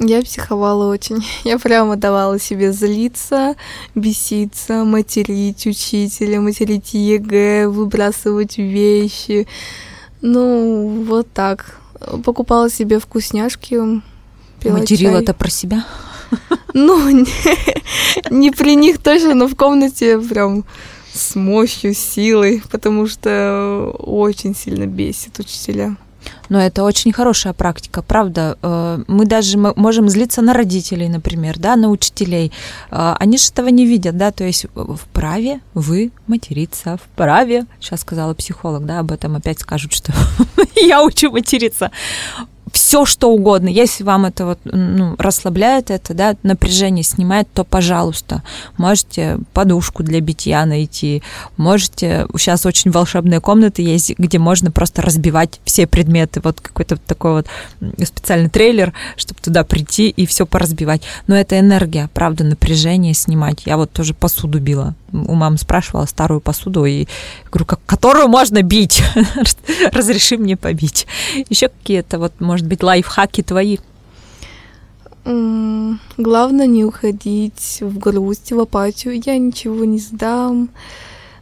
Я 0.00 0.22
психовала 0.22 0.90
очень. 0.90 1.22
Я 1.44 1.58
прямо 1.58 1.96
давала 1.96 2.40
себе 2.40 2.72
злиться, 2.72 3.54
беситься, 3.94 4.84
материть 4.84 5.66
учителя, 5.66 6.40
материть 6.40 6.94
ЕГЭ, 6.94 7.68
выбрасывать 7.68 8.56
вещи. 8.56 9.46
Ну, 10.22 11.04
вот 11.06 11.30
так. 11.34 11.78
Покупала 12.24 12.70
себе 12.70 12.98
вкусняшки. 12.98 13.78
Материла 14.64 15.18
это 15.18 15.34
про 15.34 15.50
себя? 15.50 15.84
Ну, 16.74 17.08
не, 18.30 18.50
при 18.50 18.74
них 18.74 18.98
точно, 18.98 19.34
но 19.34 19.46
в 19.46 19.54
комнате 19.54 20.18
прям 20.18 20.64
с 21.12 21.36
мощью, 21.36 21.94
силой, 21.94 22.62
потому 22.70 23.06
что 23.06 23.94
очень 23.98 24.54
сильно 24.56 24.86
бесит 24.86 25.38
учителя. 25.38 25.96
Но 26.48 26.60
это 26.60 26.84
очень 26.84 27.12
хорошая 27.12 27.52
практика, 27.52 28.02
правда. 28.02 28.58
Э, 28.62 29.02
мы 29.06 29.26
даже 29.26 29.58
можем 29.58 30.08
злиться 30.08 30.42
на 30.42 30.52
родителей, 30.54 31.08
например, 31.08 31.58
да, 31.58 31.76
на 31.76 31.90
учителей. 31.90 32.52
Э, 32.90 33.14
они 33.18 33.38
же 33.38 33.48
этого 33.50 33.68
не 33.68 33.86
видят, 33.86 34.16
да, 34.16 34.30
то 34.30 34.44
есть 34.44 34.66
вправе 34.74 35.60
вы 35.74 36.12
материться, 36.26 36.98
вправе, 36.98 37.66
сейчас 37.80 38.00
сказала 38.00 38.34
психолог, 38.34 38.84
да, 38.84 39.00
об 39.00 39.12
этом 39.12 39.36
опять 39.36 39.60
скажут, 39.60 39.92
что 39.92 40.12
я 40.76 41.02
учу 41.02 41.30
материться 41.30 41.90
все 42.74 43.04
что 43.04 43.30
угодно. 43.30 43.68
Если 43.68 44.02
вам 44.02 44.26
это 44.26 44.46
вот, 44.46 44.58
ну, 44.64 45.14
расслабляет 45.16 45.92
это, 45.92 46.12
да, 46.12 46.34
напряжение 46.42 47.04
снимает, 47.04 47.46
то, 47.54 47.62
пожалуйста, 47.62 48.42
можете 48.76 49.38
подушку 49.52 50.02
для 50.02 50.20
битья 50.20 50.66
найти, 50.66 51.22
можете, 51.56 52.26
сейчас 52.36 52.66
очень 52.66 52.90
волшебные 52.90 53.40
комнаты 53.40 53.82
есть, 53.82 54.18
где 54.18 54.40
можно 54.40 54.72
просто 54.72 55.02
разбивать 55.02 55.60
все 55.64 55.86
предметы, 55.86 56.40
вот 56.42 56.60
какой-то 56.60 56.96
такой 56.96 57.32
вот 57.32 57.46
специальный 58.04 58.50
трейлер, 58.50 58.92
чтобы 59.16 59.40
туда 59.40 59.62
прийти 59.62 60.10
и 60.10 60.26
все 60.26 60.44
поразбивать. 60.44 61.02
Но 61.28 61.36
это 61.36 61.60
энергия, 61.60 62.10
правда, 62.12 62.42
напряжение 62.42 63.14
снимать. 63.14 63.66
Я 63.66 63.76
вот 63.76 63.92
тоже 63.92 64.14
посуду 64.14 64.58
била 64.58 64.96
у 65.14 65.34
мамы 65.34 65.58
спрашивала 65.58 66.06
старую 66.06 66.40
посуду 66.40 66.84
и 66.84 67.06
говорю, 67.50 67.66
которую 67.86 68.28
можно 68.28 68.62
бить, 68.62 69.02
разреши 69.92 70.36
мне 70.36 70.56
побить. 70.56 71.06
Еще 71.48 71.68
какие-то 71.68 72.18
вот, 72.18 72.40
может 72.64 72.68
быть, 72.70 72.82
лайфхаки 72.82 73.42
твои? 73.42 73.78
Главное 76.16 76.66
не 76.66 76.84
уходить 76.84 77.78
в 77.80 77.98
грусть, 77.98 78.52
в 78.52 78.60
апатию. 78.60 79.20
Я 79.24 79.38
ничего 79.38 79.84
не 79.84 79.98
сдам. 79.98 80.70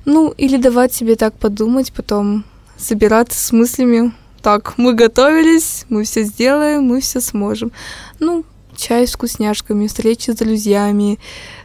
Ну, 0.04 0.34
или 0.36 0.56
давать 0.56 0.92
себе 0.92 1.14
так 1.14 1.34
подумать, 1.34 1.92
потом 1.92 2.44
собираться 2.76 3.38
с 3.38 3.52
мыслями. 3.52 4.12
Так, 4.40 4.74
мы 4.76 4.94
готовились, 4.94 5.84
мы 5.88 6.02
все 6.02 6.24
сделаем, 6.24 6.82
мы 6.84 7.00
все 7.00 7.20
сможем. 7.20 7.70
Ну, 8.18 8.44
чай 8.76 9.06
с 9.06 9.12
вкусняшками, 9.12 9.86
встречи 9.86 10.32
с 10.32 10.36
друзьями, 10.36 11.20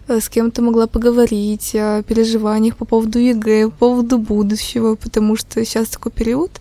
э, 0.07 0.19
с 0.19 0.29
кем-то 0.29 0.61
могла 0.61 0.85
поговорить 0.85 1.73
о 1.73 2.03
переживаниях 2.03 2.77
по 2.77 2.85
поводу 2.85 3.17
ЕГЭ, 3.17 3.69
по 3.69 3.77
поводу 3.77 4.19
будущего, 4.19 4.95
потому 4.95 5.35
что 5.35 5.65
сейчас 5.65 5.87
такой 5.89 6.11
период, 6.11 6.51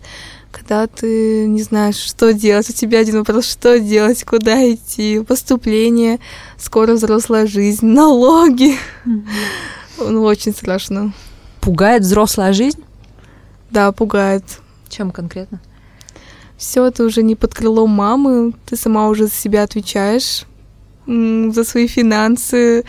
когда 0.57 0.87
ты 0.87 1.45
не 1.47 1.61
знаешь, 1.61 1.95
что 1.95 2.33
делать. 2.33 2.69
У 2.69 2.73
тебя 2.73 2.99
один 2.99 3.19
вопрос, 3.19 3.49
что 3.49 3.79
делать, 3.79 4.23
куда 4.23 4.71
идти, 4.73 5.21
поступление, 5.21 6.19
скоро 6.57 6.93
взрослая 6.93 7.47
жизнь, 7.47 7.85
налоги. 7.85 8.75
Mm-hmm. 9.05 10.09
Ну, 10.09 10.23
очень 10.23 10.53
страшно. 10.53 11.13
Пугает 11.61 12.03
взрослая 12.03 12.53
жизнь? 12.53 12.83
Да, 13.69 13.91
пугает. 13.91 14.43
Чем 14.89 15.11
конкретно? 15.11 15.59
Все, 16.57 16.89
ты 16.91 17.03
уже 17.03 17.23
не 17.23 17.35
под 17.35 17.53
крылом 17.53 17.91
мамы, 17.91 18.53
ты 18.65 18.75
сама 18.75 19.09
уже 19.09 19.25
за 19.25 19.33
себя 19.33 19.63
отвечаешь, 19.63 20.45
за 21.07 21.63
свои 21.63 21.87
финансы, 21.87 22.83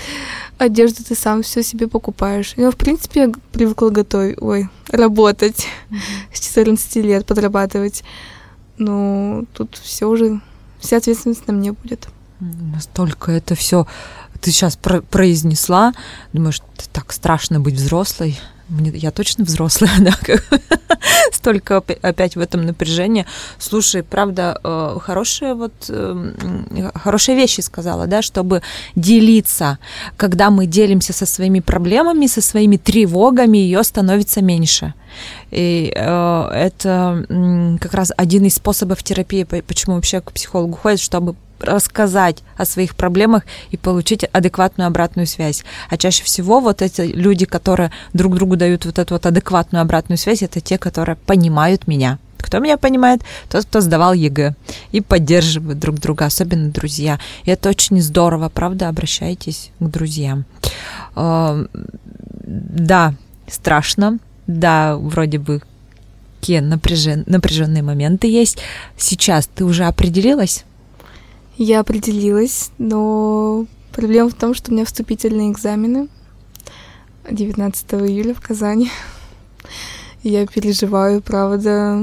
одежду 0.59 1.05
ты 1.05 1.15
сам 1.15 1.43
все 1.43 1.63
себе 1.63 1.87
покупаешь. 1.87 2.55
Я, 2.57 2.71
в 2.71 2.77
принципе, 2.77 3.21
я 3.21 3.33
привыкла 3.53 3.91
готовить, 3.91 4.43
ой, 4.43 4.69
работать 4.89 5.67
mm-hmm. 5.91 6.35
с 6.35 6.41
14 6.41 6.97
лет, 6.97 7.27
подрабатывать. 7.27 8.03
Но 8.77 9.45
тут 9.53 9.77
все 9.83 10.07
уже, 10.07 10.41
вся 10.81 10.97
ответственность 10.97 11.47
на 11.47 11.53
мне 11.53 11.73
будет. 11.73 12.09
Настолько 12.41 13.33
это 13.33 13.55
все 13.55 13.87
ты 14.41 14.51
сейчас 14.51 14.77
про- 14.77 15.03
произнесла, 15.03 15.93
думаешь, 16.33 16.63
так 16.93 17.13
страшно 17.13 17.61
быть 17.61 17.75
взрослой. 17.75 18.39
Я 18.71 19.11
точно 19.11 19.45
взрослая, 19.45 19.91
да, 20.01 20.13
столько 21.33 21.79
опять 21.79 22.37
в 22.37 22.41
этом 22.41 22.67
напряжении. 22.67 23.25
Слушай, 23.59 24.03
правда, 24.03 24.59
э, 24.63 24.99
хорошие 25.01 25.55
вот 25.55 25.73
эм, 25.89 26.93
хорошие 26.95 27.37
вещи 27.37 27.61
сказала, 27.63 28.07
да, 28.07 28.21
чтобы 28.23 28.63
делиться. 28.95 29.79
Когда 30.17 30.51
мы 30.51 30.67
делимся 30.67 31.13
со 31.13 31.27
своими 31.27 31.61
проблемами, 31.61 32.27
со 32.27 32.43
своими 32.43 32.77
тревогами, 32.77 33.59
ее 33.59 33.83
становится 33.83 34.43
меньше. 34.43 34.95
И 35.51 35.93
э, 35.95 36.51
это 36.53 37.79
как 37.81 37.95
раз 37.95 38.13
один 38.17 38.45
из 38.45 38.55
способов 38.55 39.03
терапии, 39.03 39.45
почему 39.45 39.97
вообще 39.97 40.21
к 40.21 40.33
психологу 40.33 40.77
ходят, 40.77 41.01
чтобы 41.01 41.35
рассказать 41.61 42.43
о 42.57 42.65
своих 42.65 42.95
проблемах 42.95 43.45
и 43.71 43.77
получить 43.77 44.25
адекватную 44.25 44.87
обратную 44.87 45.27
связь. 45.27 45.65
А 45.91 45.97
чаще 45.97 46.25
всего 46.25 46.61
вот 46.61 46.83
эти 46.83 47.03
люди, 47.03 47.47
которые 47.47 47.91
друг 48.13 48.35
другу 48.35 48.57
дают 48.57 48.85
вот 48.85 48.99
эту 48.99 49.15
вот 49.15 49.27
адекватную 49.27 49.83
обратную 49.83 50.19
связь, 50.19 50.43
это 50.43 50.61
те, 50.61 50.79
которые 50.79 51.17
понимают 51.17 51.87
меня. 51.87 52.19
Кто 52.39 52.61
меня 52.61 52.79
понимает? 52.79 53.23
Тот, 53.51 53.65
кто 53.65 53.81
сдавал 53.81 54.15
ЕГЭ 54.15 54.55
и 54.93 55.01
поддерживает 55.01 55.79
друг 55.79 55.99
друга, 55.99 56.27
особенно 56.27 56.71
друзья. 56.71 57.19
И 57.45 57.51
это 57.51 57.69
очень 57.69 58.01
здорово, 58.01 58.49
правда? 58.49 58.89
Обращайтесь 58.89 59.71
к 59.81 59.85
друзьям. 59.85 60.45
Эм, 61.17 61.69
да, 62.45 63.15
страшно. 63.49 64.19
Да, 64.47 64.97
вроде 64.97 65.39
бы 65.39 65.61
какие 66.41 66.61
напряжен, 66.61 67.25
напряженные 67.27 67.83
моменты 67.83 68.29
есть. 68.29 68.59
Сейчас 68.97 69.47
ты 69.47 69.65
уже 69.65 69.85
определилась? 69.85 70.65
Я 71.59 71.81
определилась, 71.81 72.71
но 72.79 73.67
проблема 73.91 74.31
в 74.31 74.35
том, 74.35 74.55
что 74.55 74.71
у 74.71 74.75
меня 74.75 74.85
вступительные 74.85 75.51
экзамены 75.51 76.07
19 77.29 77.95
июля 77.95 78.33
в 78.33 78.41
Казани. 78.41 78.93
Я 80.23 80.47
переживаю, 80.47 81.21
правда, 81.21 82.01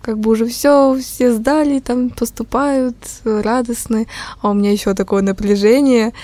как 0.00 0.18
бы 0.18 0.30
уже 0.30 0.46
все, 0.46 0.98
все 0.98 1.34
сдали, 1.34 1.80
там 1.80 2.08
поступают, 2.08 2.96
радостны, 3.24 4.06
а 4.40 4.50
у 4.50 4.54
меня 4.54 4.72
еще 4.72 4.94
такое 4.94 5.20
напряжение, 5.20 6.14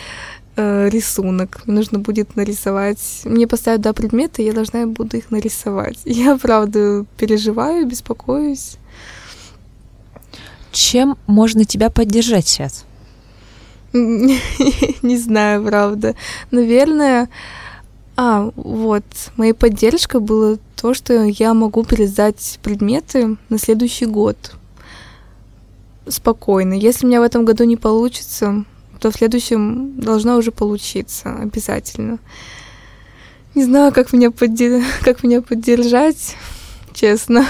э, 0.56 0.88
рисунок. 0.88 1.60
Нужно 1.66 1.98
будет 1.98 2.36
нарисовать. 2.36 3.20
Мне 3.24 3.46
поставят 3.46 3.82
два 3.82 3.92
предмета, 3.92 4.40
и 4.40 4.46
я 4.46 4.54
должна 4.54 4.86
буду 4.86 5.18
их 5.18 5.30
нарисовать. 5.30 5.98
Я, 6.06 6.38
правда, 6.38 7.04
переживаю, 7.18 7.86
беспокоюсь. 7.86 8.78
Чем 10.76 11.16
можно 11.26 11.64
тебя 11.64 11.88
поддержать 11.88 12.46
сейчас? 12.46 12.84
Не 13.94 15.16
знаю, 15.16 15.64
правда. 15.64 16.14
Наверное, 16.50 17.30
а, 18.14 18.50
вот, 18.56 19.04
моей 19.38 19.54
поддержкой 19.54 20.20
было 20.20 20.58
то, 20.74 20.92
что 20.92 21.24
я 21.24 21.54
могу 21.54 21.82
пересдать 21.82 22.58
предметы 22.62 23.38
на 23.48 23.58
следующий 23.58 24.04
год 24.04 24.36
спокойно. 26.06 26.74
Если 26.74 27.06
у 27.06 27.08
меня 27.08 27.20
в 27.20 27.24
этом 27.24 27.46
году 27.46 27.64
не 27.64 27.78
получится, 27.78 28.66
то 29.00 29.10
в 29.10 29.14
следующем 29.14 29.98
должно 29.98 30.36
уже 30.36 30.52
получиться 30.52 31.34
обязательно. 31.36 32.18
Не 33.54 33.64
знаю, 33.64 33.94
как 33.94 34.12
меня, 34.12 34.30
поддер... 34.30 34.84
как 35.00 35.22
меня 35.22 35.40
поддержать, 35.40 36.36
честно 36.92 37.46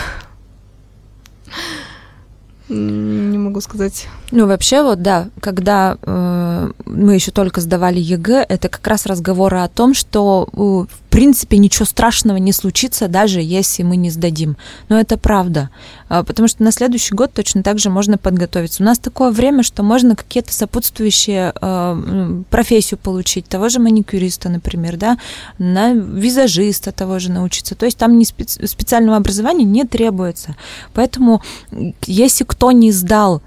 не 2.68 3.38
могу 3.38 3.60
сказать. 3.60 4.08
Ну, 4.32 4.46
вообще, 4.46 4.82
вот 4.82 5.02
да, 5.02 5.28
когда 5.40 5.96
э, 6.02 6.70
мы 6.84 7.14
еще 7.14 7.30
только 7.30 7.60
сдавали 7.60 8.00
ЕГЭ, 8.00 8.44
это 8.48 8.68
как 8.68 8.86
раз 8.86 9.06
разговоры 9.06 9.58
о 9.58 9.68
том, 9.68 9.94
что, 9.94 10.48
э, 10.52 10.56
в 10.56 11.05
принципе, 11.16 11.56
ничего 11.56 11.86
страшного 11.86 12.36
не 12.36 12.52
случится, 12.52 13.08
даже 13.08 13.40
если 13.40 13.82
мы 13.82 13.96
не 13.96 14.10
сдадим. 14.10 14.58
Но 14.90 15.00
это 15.00 15.16
правда. 15.16 15.70
Э, 16.10 16.22
потому 16.22 16.46
что 16.46 16.62
на 16.62 16.70
следующий 16.70 17.14
год 17.14 17.32
точно 17.32 17.62
так 17.62 17.78
же 17.78 17.88
можно 17.88 18.18
подготовиться. 18.18 18.82
У 18.82 18.86
нас 18.86 18.98
такое 18.98 19.30
время, 19.30 19.62
что 19.62 19.82
можно 19.82 20.14
какие-то 20.14 20.52
сопутствующие 20.52 21.54
э, 21.58 22.42
профессию 22.50 22.98
получить, 22.98 23.46
того 23.46 23.70
же 23.70 23.78
маникюриста, 23.78 24.50
например, 24.50 24.98
да, 24.98 25.16
на 25.56 25.94
визажиста 25.94 26.92
того 26.92 27.18
же 27.18 27.32
научиться. 27.32 27.74
То 27.74 27.86
есть 27.86 27.96
там 27.96 28.18
не 28.18 28.26
специ- 28.26 28.66
специального 28.66 29.16
образования 29.16 29.64
не 29.64 29.84
требуется. 29.84 30.54
Поэтому, 30.92 31.40
если 32.04 32.44
кто 32.44 32.72
не 32.72 32.92
сдал 32.92 33.40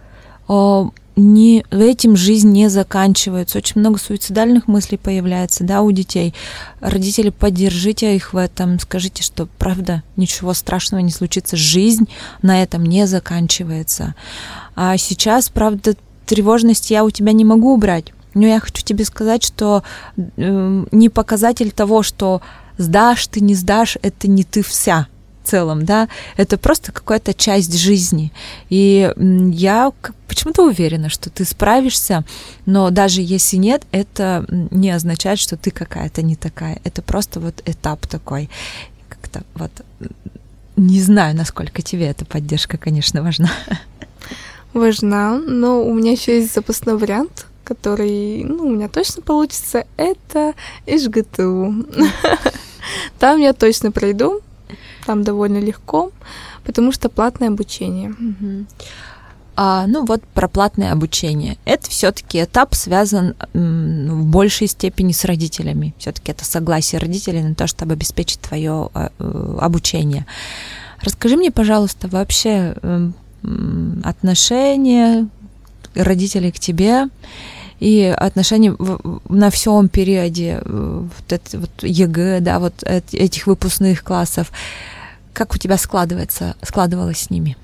не, 1.20 1.66
этим 1.70 2.16
жизнь 2.16 2.50
не 2.50 2.70
заканчивается. 2.70 3.58
Очень 3.58 3.82
много 3.82 4.00
суицидальных 4.00 4.68
мыслей 4.68 4.98
появляется, 4.98 5.64
да, 5.64 5.82
у 5.82 5.92
детей. 5.92 6.34
Родители, 6.80 7.30
поддержите 7.30 8.16
их 8.16 8.34
в 8.34 8.38
этом, 8.38 8.80
скажите, 8.80 9.22
что 9.24 9.48
правда, 9.58 10.04
ничего 10.16 10.54
страшного 10.54 11.02
не 11.02 11.12
случится, 11.12 11.58
жизнь 11.58 12.08
на 12.42 12.64
этом 12.64 12.86
не 12.86 13.06
заканчивается. 13.06 14.16
А 14.76 14.98
сейчас, 14.98 15.50
правда, 15.50 15.96
тревожность 16.26 16.90
я 16.90 17.04
у 17.04 17.12
тебя 17.12 17.34
не 17.34 17.46
могу 17.46 17.74
убрать. 17.74 18.14
Но 18.34 18.46
я 18.48 18.60
хочу 18.60 18.84
тебе 18.84 19.04
сказать, 19.06 19.44
что 19.44 19.84
э, 20.16 20.86
не 20.92 21.10
показатель 21.10 21.72
того, 21.72 22.04
что 22.04 22.42
сдашь 22.78 23.28
ты, 23.28 23.42
не 23.42 23.56
сдашь, 23.56 23.98
это 24.02 24.28
не 24.30 24.44
ты 24.44 24.64
вся 24.64 25.08
целом, 25.44 25.84
да, 25.84 26.08
это 26.38 26.58
просто 26.58 26.92
какая-то 26.92 27.34
часть 27.34 27.76
жизни. 27.78 28.32
И 28.70 29.12
я 29.18 29.92
почему-то 30.30 30.66
уверена, 30.66 31.10
что 31.10 31.30
ты 31.30 31.44
справишься, 31.44 32.24
но 32.66 32.90
даже 32.90 33.22
если 33.22 33.58
нет, 33.58 33.84
это 33.92 34.46
не 34.50 34.92
означает, 34.92 35.40
что 35.40 35.58
ты 35.58 35.72
какая-то 35.72 36.22
не 36.22 36.36
такая. 36.36 36.80
Это 36.84 37.02
просто 37.02 37.40
вот 37.40 37.62
этап 37.66 38.08
такой. 38.08 38.50
Как-то 39.10 39.44
вот 39.56 39.72
не 40.78 41.02
знаю, 41.02 41.36
насколько 41.36 41.82
тебе 41.82 42.08
эта 42.08 42.26
поддержка, 42.26 42.78
конечно, 42.78 43.22
важна. 43.22 43.52
Важна, 44.74 45.38
но 45.38 45.84
у 45.84 45.94
меня 45.94 46.14
еще 46.14 46.40
есть 46.40 46.54
запасной 46.54 46.96
вариант, 46.96 47.48
который, 47.66 48.44
ну, 48.46 48.68
у 48.68 48.70
меня 48.70 48.88
точно 48.88 49.22
получится, 49.22 49.86
это 49.98 50.54
ИЖГТУ. 50.86 51.86
Там 53.20 53.40
я 53.40 53.54
точно 53.54 53.92
пройду, 53.92 54.42
там 55.06 55.24
довольно 55.24 55.58
легко, 55.58 56.12
потому 56.64 56.92
что 56.92 57.10
платное 57.10 57.50
обучение. 57.50 58.16
А, 59.62 59.88
ну 59.88 60.06
вот 60.06 60.24
про 60.24 60.48
платное 60.48 60.94
обучение. 60.94 61.58
Это 61.66 61.90
все-таки 61.90 62.42
этап 62.42 62.76
связан 62.76 63.36
в 63.54 64.26
большей 64.26 64.68
степени 64.68 65.12
с 65.12 65.26
родителями. 65.26 65.94
Все-таки 65.98 66.32
это 66.32 66.46
согласие 66.46 67.02
родителей 67.02 67.44
на 67.44 67.56
то, 67.56 67.68
чтобы 67.68 67.92
обеспечить 67.92 68.40
твое 68.40 68.90
а, 68.94 69.12
э, 69.20 69.58
обучение. 69.60 70.26
Расскажи 71.02 71.36
мне, 71.36 71.52
пожалуйста, 71.52 72.08
вообще 72.08 72.74
эм, 72.82 73.14
отношения 74.06 75.28
родителей 75.94 76.54
к 76.54 76.60
тебе 76.60 77.10
и 77.82 78.16
отношения 78.18 78.78
на 79.28 79.50
всем 79.50 79.90
периоде 79.90 80.62
э, 80.64 81.04
вот, 81.04 81.34
это, 81.34 81.60
вот 81.60 81.84
ЕГЭ, 81.84 82.40
да, 82.40 82.60
вот 82.60 82.82
этих 82.84 83.46
выпускных 83.46 84.06
классов. 84.06 84.54
Как 85.34 85.54
у 85.54 85.58
тебя 85.58 85.78
складывается, 85.78 86.56
складывалось 86.62 87.24
с 87.24 87.30
ними? 87.30 87.58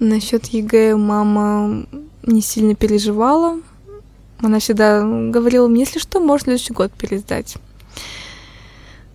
Насчет 0.00 0.46
ЕГЭ 0.46 0.96
мама 0.96 1.86
не 2.22 2.40
сильно 2.40 2.74
переживала. 2.74 3.60
Она 4.40 4.60
всегда 4.60 5.02
говорила 5.02 5.66
мне, 5.66 5.80
если 5.80 5.98
что, 5.98 6.20
можно 6.20 6.44
следующий 6.44 6.72
год 6.72 6.92
пересдать. 6.92 7.56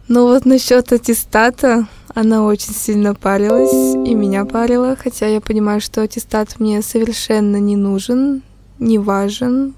Но 0.09 0.27
вот 0.27 0.45
насчет 0.45 0.91
аттестата 0.91 1.87
она 2.13 2.43
очень 2.43 2.73
сильно 2.73 3.15
парилась 3.15 3.95
и 4.05 4.13
меня 4.13 4.43
парила, 4.43 4.97
хотя 5.01 5.27
я 5.27 5.39
понимаю, 5.39 5.79
что 5.79 6.01
аттестат 6.01 6.59
мне 6.59 6.81
совершенно 6.81 7.57
не 7.57 7.77
нужен. 7.77 8.43
не 8.79 8.97
важен 8.97 9.73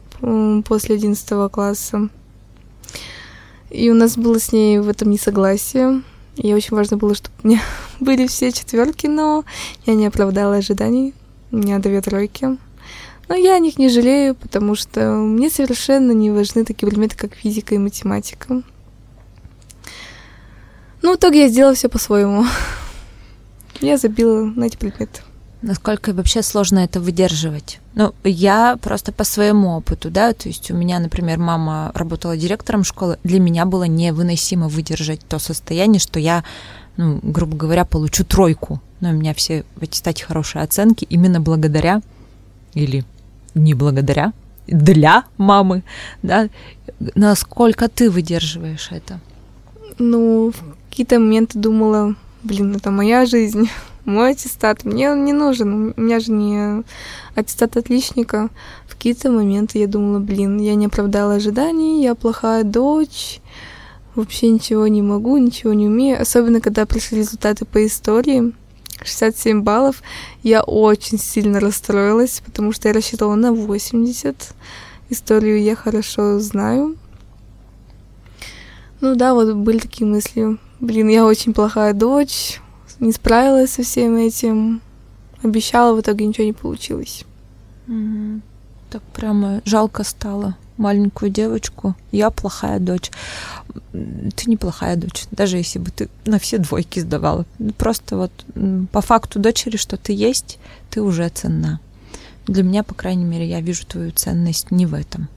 после 0.65 0.96
11 0.96 1.52
класса. 1.52 2.10
И 3.70 3.91
у 3.91 3.94
нас 3.94 4.18
было 4.18 4.39
с 4.39 4.52
ней 4.52 4.80
в 4.80 4.89
этом 4.89 5.12
несогласие. 5.12 6.02
И 6.36 6.54
очень 6.54 6.76
важно 6.76 6.98
было, 6.98 7.13
чтобы 7.13 7.36
у 7.44 7.48
меня 7.48 7.62
были 7.99 8.27
все 8.27 8.51
четверки, 8.51 9.08
но 9.08 9.45
я 9.86 9.95
не 9.95 10.08
оправдала 10.08 10.55
ожиданий. 10.55 11.13
У 11.51 11.58
меня 11.58 11.79
две 11.79 12.01
тройки. 12.01 12.58
Но 13.27 13.36
я 13.36 13.55
о 13.55 13.60
них 13.60 13.77
не 13.77 13.89
жалею, 13.89 14.36
потому 14.36 14.75
что 14.75 15.13
мне 15.13 15.49
совершенно 15.49 16.12
не 16.12 16.29
важны 16.29 16.63
такие 16.63 16.88
предметы, 16.88 17.15
как 17.17 17.34
физика 17.34 17.73
и 17.73 17.79
математика. 17.79 18.62
Ну, 21.01 21.13
в 21.13 21.17
итоге 21.17 21.43
я 21.43 21.49
сделала 21.49 21.75
все 21.75 21.89
по-своему. 21.89 22.45
Я 23.81 23.97
забила 23.97 24.45
на 24.45 24.65
эти 24.65 24.77
предметы. 24.77 25.21
Насколько 25.62 26.13
вообще 26.13 26.43
сложно 26.43 26.79
это 26.79 26.99
выдерживать? 26.99 27.79
Ну, 27.95 28.13
я 28.23 28.77
просто 28.81 29.12
по 29.12 29.23
своему 29.23 29.77
опыту, 29.77 30.12
да, 30.12 30.34
то 30.34 30.47
есть 30.47 30.69
у 30.69 30.75
меня, 30.75 30.99
например, 30.99 31.39
мама 31.39 31.91
работала 31.95 32.38
директором 32.38 32.84
школы, 32.84 33.17
для 33.23 33.39
меня 33.39 33.65
было 33.65 33.86
невыносимо 33.86 34.67
выдержать 34.67 35.21
то 35.27 35.39
состояние, 35.39 35.99
что 35.99 36.19
я, 36.19 36.43
ну, 36.97 37.19
грубо 37.23 37.55
говоря, 37.58 37.86
получу 37.86 38.23
тройку. 38.23 38.81
Но 39.01 39.10
у 39.10 39.13
меня 39.13 39.34
все 39.34 39.63
в 39.75 39.84
аттестате 39.84 40.25
хорошие 40.25 40.63
оценки 40.63 41.05
именно 41.10 41.39
благодаря 41.39 42.01
или 42.73 43.03
не 43.53 43.73
благодаря, 43.73 44.34
для 44.67 45.23
мамы, 45.38 45.84
да. 46.23 46.49
Насколько 47.15 47.88
ты 47.88 48.10
выдерживаешь 48.10 48.89
это? 48.91 49.19
Ну, 49.97 50.51
в 50.51 50.89
какие-то 50.89 51.19
моменты 51.19 51.60
думала, 51.60 52.15
блин, 52.43 52.75
это 52.75 52.91
моя 52.91 53.25
жизнь 53.25 53.69
мой 54.05 54.31
аттестат, 54.31 54.86
мне 54.86 55.12
он 55.12 55.25
не 55.25 55.34
нужен, 55.34 55.93
у 55.95 56.01
меня 56.01 56.19
же 56.19 56.31
не 56.31 56.84
аттестат 57.36 57.77
отличника. 57.77 58.49
В 58.88 58.95
какие-то 58.95 59.31
моменты 59.31 59.79
я 59.79 59.88
думала, 59.88 60.19
блин, 60.19 60.58
я 60.60 60.75
не 60.75 60.86
оправдала 60.86 61.36
ожиданий, 61.36 62.03
я 62.03 62.15
плохая 62.15 62.63
дочь, 62.63 63.41
вообще 64.15 64.49
ничего 64.49 64.88
не 64.88 65.01
могу, 65.01 65.38
ничего 65.38 65.73
не 65.73 65.88
умею. 65.88 66.21
Особенно, 66.21 66.62
когда 66.62 66.86
пришли 66.86 67.19
результаты 67.19 67.65
по 67.65 67.86
истории, 67.86 68.54
67 69.04 69.62
баллов, 69.62 70.01
я 70.43 70.63
очень 70.63 71.19
сильно 71.19 71.60
расстроилась, 71.60 72.41
потому 72.45 72.71
что 72.71 72.88
я 72.88 72.93
рассчитывала 72.93 73.36
на 73.36 73.54
80. 73.54 74.54
Историю 75.10 75.62
я 75.62 75.75
хорошо 75.75 76.39
знаю. 76.39 76.95
Ну 79.01 79.15
да, 79.15 79.34
вот 79.34 79.54
были 79.56 79.80
такие 79.80 80.08
мысли. 80.08 80.58
Блин, 80.80 81.10
я 81.10 81.25
очень 81.25 81.54
плохая 81.54 81.93
дочь, 81.93 82.62
не 82.99 83.12
справилась 83.12 83.71
со 83.71 83.84
всем 83.84 84.15
этим. 84.15 84.82
Обещала, 85.43 85.95
в 85.95 86.01
итоге 86.01 86.25
ничего 86.25 86.45
не 86.45 86.54
получилось. 86.54 87.23
Угу. 87.88 88.41
Так 88.89 89.04
прямо 89.13 89.62
жалко 89.65 90.04
стало 90.04 90.56
маленькую 90.77 91.31
девочку. 91.31 91.95
Я 92.11 92.29
плохая 92.29 92.79
дочь. 92.79 93.11
Ты 93.91 94.49
не 94.49 94.57
плохая 94.57 94.95
дочь, 94.95 95.25
даже 95.31 95.57
если 95.57 95.79
бы 95.79 95.91
ты 95.91 96.09
на 96.25 96.39
все 96.39 96.57
двойки 96.57 96.99
сдавала. 96.99 97.45
Просто 97.77 98.17
вот 98.17 98.31
по 98.91 99.01
факту 99.01 99.39
дочери, 99.39 99.77
что 99.77 99.97
ты 99.97 100.13
есть, 100.13 100.59
ты 100.89 101.01
уже 101.01 101.27
ценна. 101.29 101.79
Для 102.47 102.63
меня, 102.63 102.83
по 102.83 102.93
крайней 102.93 103.25
мере, 103.25 103.47
я 103.47 103.61
вижу 103.61 103.85
твою 103.85 104.11
ценность 104.11 104.71
не 104.71 104.85
в 104.85 104.93
этом. 104.93 105.27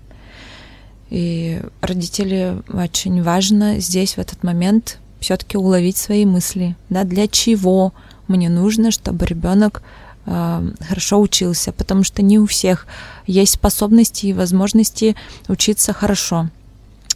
И 1.10 1.62
родители 1.80 2.60
очень 2.72 3.22
важно 3.22 3.80
здесь, 3.80 4.14
в 4.14 4.18
этот 4.18 4.42
момент, 4.42 4.98
все-таки 5.20 5.56
уловить 5.56 5.96
свои 5.96 6.26
мысли, 6.26 6.76
да, 6.90 7.04
для 7.04 7.26
чего 7.26 7.92
мне 8.28 8.48
нужно, 8.48 8.90
чтобы 8.90 9.24
ребенок 9.26 9.82
хорошо 10.28 11.20
учился, 11.20 11.72
потому 11.72 12.04
что 12.04 12.22
не 12.22 12.38
у 12.38 12.46
всех 12.46 12.86
есть 13.26 13.54
способности 13.54 14.26
и 14.26 14.32
возможности 14.32 15.16
учиться 15.48 15.92
хорошо. 15.92 16.48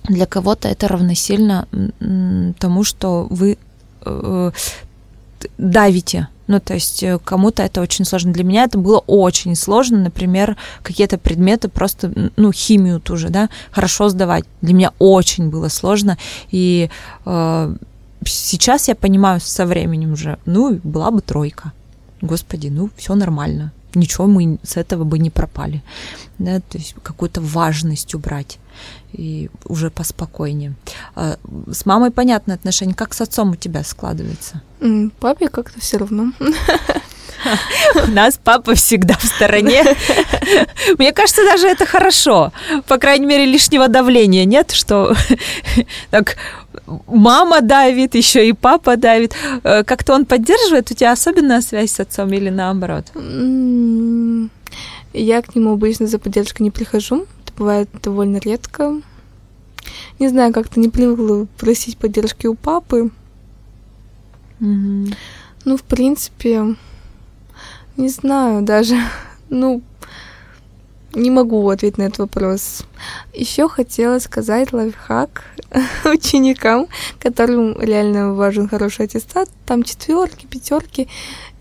Для 0.05 0.27
кого-то 0.27 0.69
это 0.69 0.89
равносильно 0.89 1.69
тому, 2.59 2.85
что 2.85 3.27
вы 3.31 3.59
э, 4.05 4.51
давите. 5.59 6.29
Ну, 6.49 6.61
то 6.61 6.75
есть 6.75 7.03
э, 7.03 7.19
кому-то 7.25 7.63
это 7.63 7.81
очень 7.81 8.05
сложно. 8.05 8.33
Для 8.33 8.45
меня 8.45 8.65
это 8.65 8.79
было 8.79 8.99
очень 8.99 9.55
сложно, 9.55 9.99
например, 9.99 10.57
какие-то 10.83 11.19
предметы 11.19 11.69
просто, 11.69 12.13
ну, 12.37 12.53
химию 12.53 13.01
тоже, 13.01 13.29
да, 13.29 13.49
хорошо 13.71 14.09
сдавать. 14.09 14.45
Для 14.61 14.75
меня 14.75 14.93
очень 14.99 15.51
было 15.51 15.69
сложно. 15.69 16.19
И 16.51 16.91
э, 17.25 17.75
сейчас 18.25 18.89
я 18.89 18.95
понимаю 18.95 19.41
со 19.41 19.67
временем 19.67 20.13
уже, 20.13 20.39
ну, 20.45 20.81
была 20.83 21.11
бы 21.11 21.21
тройка. 21.21 21.73
Господи, 22.23 22.69
ну, 22.69 22.89
все 22.97 23.15
нормально. 23.15 23.73
Ничего 23.95 24.27
мы 24.27 24.59
с 24.63 24.79
этого 24.79 25.05
бы 25.05 25.19
не 25.19 25.29
пропали. 25.29 25.83
Да, 26.39 26.61
то 26.61 26.79
есть 26.79 26.95
какую-то 27.03 27.41
важность 27.43 28.15
убрать 28.15 28.59
и 29.13 29.51
уже 29.67 29.91
поспокойнее. 29.91 30.75
А 31.15 31.37
с 31.71 31.85
мамой 31.85 32.11
понятное 32.11 32.57
отношение. 32.57 32.95
Как 32.95 33.13
с 33.13 33.21
отцом 33.21 33.51
у 33.51 33.57
тебя 33.57 33.85
складывается? 33.85 34.63
Папе 35.21 35.49
как-то 35.49 35.81
все 35.81 35.99
равно. 35.99 36.33
У 37.95 38.11
нас 38.11 38.39
папа 38.43 38.75
всегда 38.75 39.15
в 39.15 39.25
стороне. 39.25 39.85
Мне 40.99 41.13
кажется, 41.13 41.45
даже 41.45 41.69
это 41.69 41.87
хорошо. 41.87 42.53
По 42.87 42.99
крайней 42.99 43.27
мере, 43.27 43.47
лишнего 43.47 43.89
давления 43.89 44.45
нет, 44.45 44.71
что 44.73 45.15
так 46.11 46.37
мама 47.07 47.61
давит, 47.61 48.15
еще 48.15 48.49
и 48.49 48.53
папа 48.53 48.97
давит. 48.97 49.35
Э, 49.63 49.85
как-то 49.85 50.15
он 50.15 50.25
поддерживает 50.25 50.91
у 50.91 50.95
тебя 50.95 51.13
особенная 51.13 51.61
связь 51.61 51.93
с 51.93 52.01
отцом 52.01 52.33
или 52.33 52.51
наоборот? 52.51 53.07
Я 55.13 55.43
к 55.43 55.55
нему 55.55 55.73
обычно 55.73 56.07
за 56.07 56.19
поддержкой 56.19 56.63
не 56.63 56.71
прихожу. 56.71 57.27
Это 57.45 57.53
бывает 57.57 57.89
довольно 58.03 58.39
редко. 58.39 59.01
Не 60.19 60.29
знаю, 60.29 60.53
как-то 60.53 60.81
не 60.81 60.89
привыкла 60.89 61.47
просить 61.59 61.99
поддержки 61.99 62.47
у 62.47 62.55
папы. 62.55 63.11
Mm-hmm. 64.61 65.15
Ну, 65.65 65.77
в 65.77 65.83
принципе, 65.83 66.77
не 67.97 68.09
знаю 68.09 68.63
даже. 68.63 68.97
Ну, 69.55 69.83
не 71.15 71.31
могу 71.31 71.69
ответить 71.69 71.99
на 71.99 72.05
этот 72.05 72.21
вопрос. 72.21 72.85
Еще 73.35 73.69
хотела 73.69 74.19
сказать 74.19 74.73
лайфхак 74.73 75.45
ученикам, 76.05 76.87
которым 77.19 77.79
реально 77.79 78.33
важен 78.33 78.69
хороший 78.69 79.07
аттестат. 79.07 79.51
Там 79.67 79.83
четверки, 79.83 80.47
пятерки, 80.47 81.09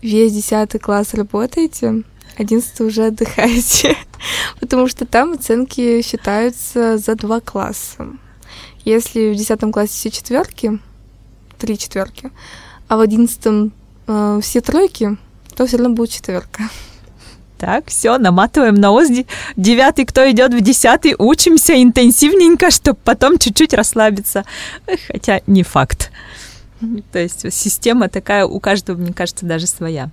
весь 0.00 0.32
десятый 0.32 0.80
класс 0.80 1.12
работаете, 1.12 2.02
одиннадцатый 2.38 2.86
уже 2.86 3.06
отдыхаете, 3.06 3.96
потому 4.60 4.88
что 4.88 5.04
там 5.04 5.32
оценки 5.32 6.00
считаются 6.00 6.96
за 6.96 7.14
два 7.14 7.40
класса. 7.40 8.06
Если 8.84 9.32
в 9.32 9.36
десятом 9.36 9.70
классе 9.70 9.92
все 9.92 10.10
четверки, 10.10 10.78
три 11.58 11.76
четверки, 11.76 12.30
а 12.88 12.96
в 12.96 13.00
одиннадцатом 13.00 13.72
э, 14.06 14.40
все 14.42 14.60
тройки, 14.60 15.18
то 15.62 15.68
все 15.68 15.76
равно 15.76 15.94
будет 15.94 16.10
четверка. 16.10 16.64
Так, 17.56 17.88
все, 17.88 18.18
наматываем 18.18 18.74
на 18.74 18.90
ОС. 18.90 19.06
Девятый, 19.54 20.04
кто 20.04 20.28
идет 20.28 20.52
в 20.52 20.60
десятый, 20.60 21.14
учимся 21.16 21.80
интенсивненько, 21.80 22.72
чтобы 22.72 22.98
потом 23.04 23.38
чуть-чуть 23.38 23.72
расслабиться. 23.72 24.44
Хотя 25.06 25.40
не 25.46 25.62
факт. 25.62 26.10
То 27.12 27.18
есть 27.18 27.52
система 27.52 28.08
такая 28.08 28.46
у 28.46 28.60
каждого, 28.60 28.98
мне 28.98 29.12
кажется, 29.12 29.46
даже 29.46 29.66
своя. 29.66 30.10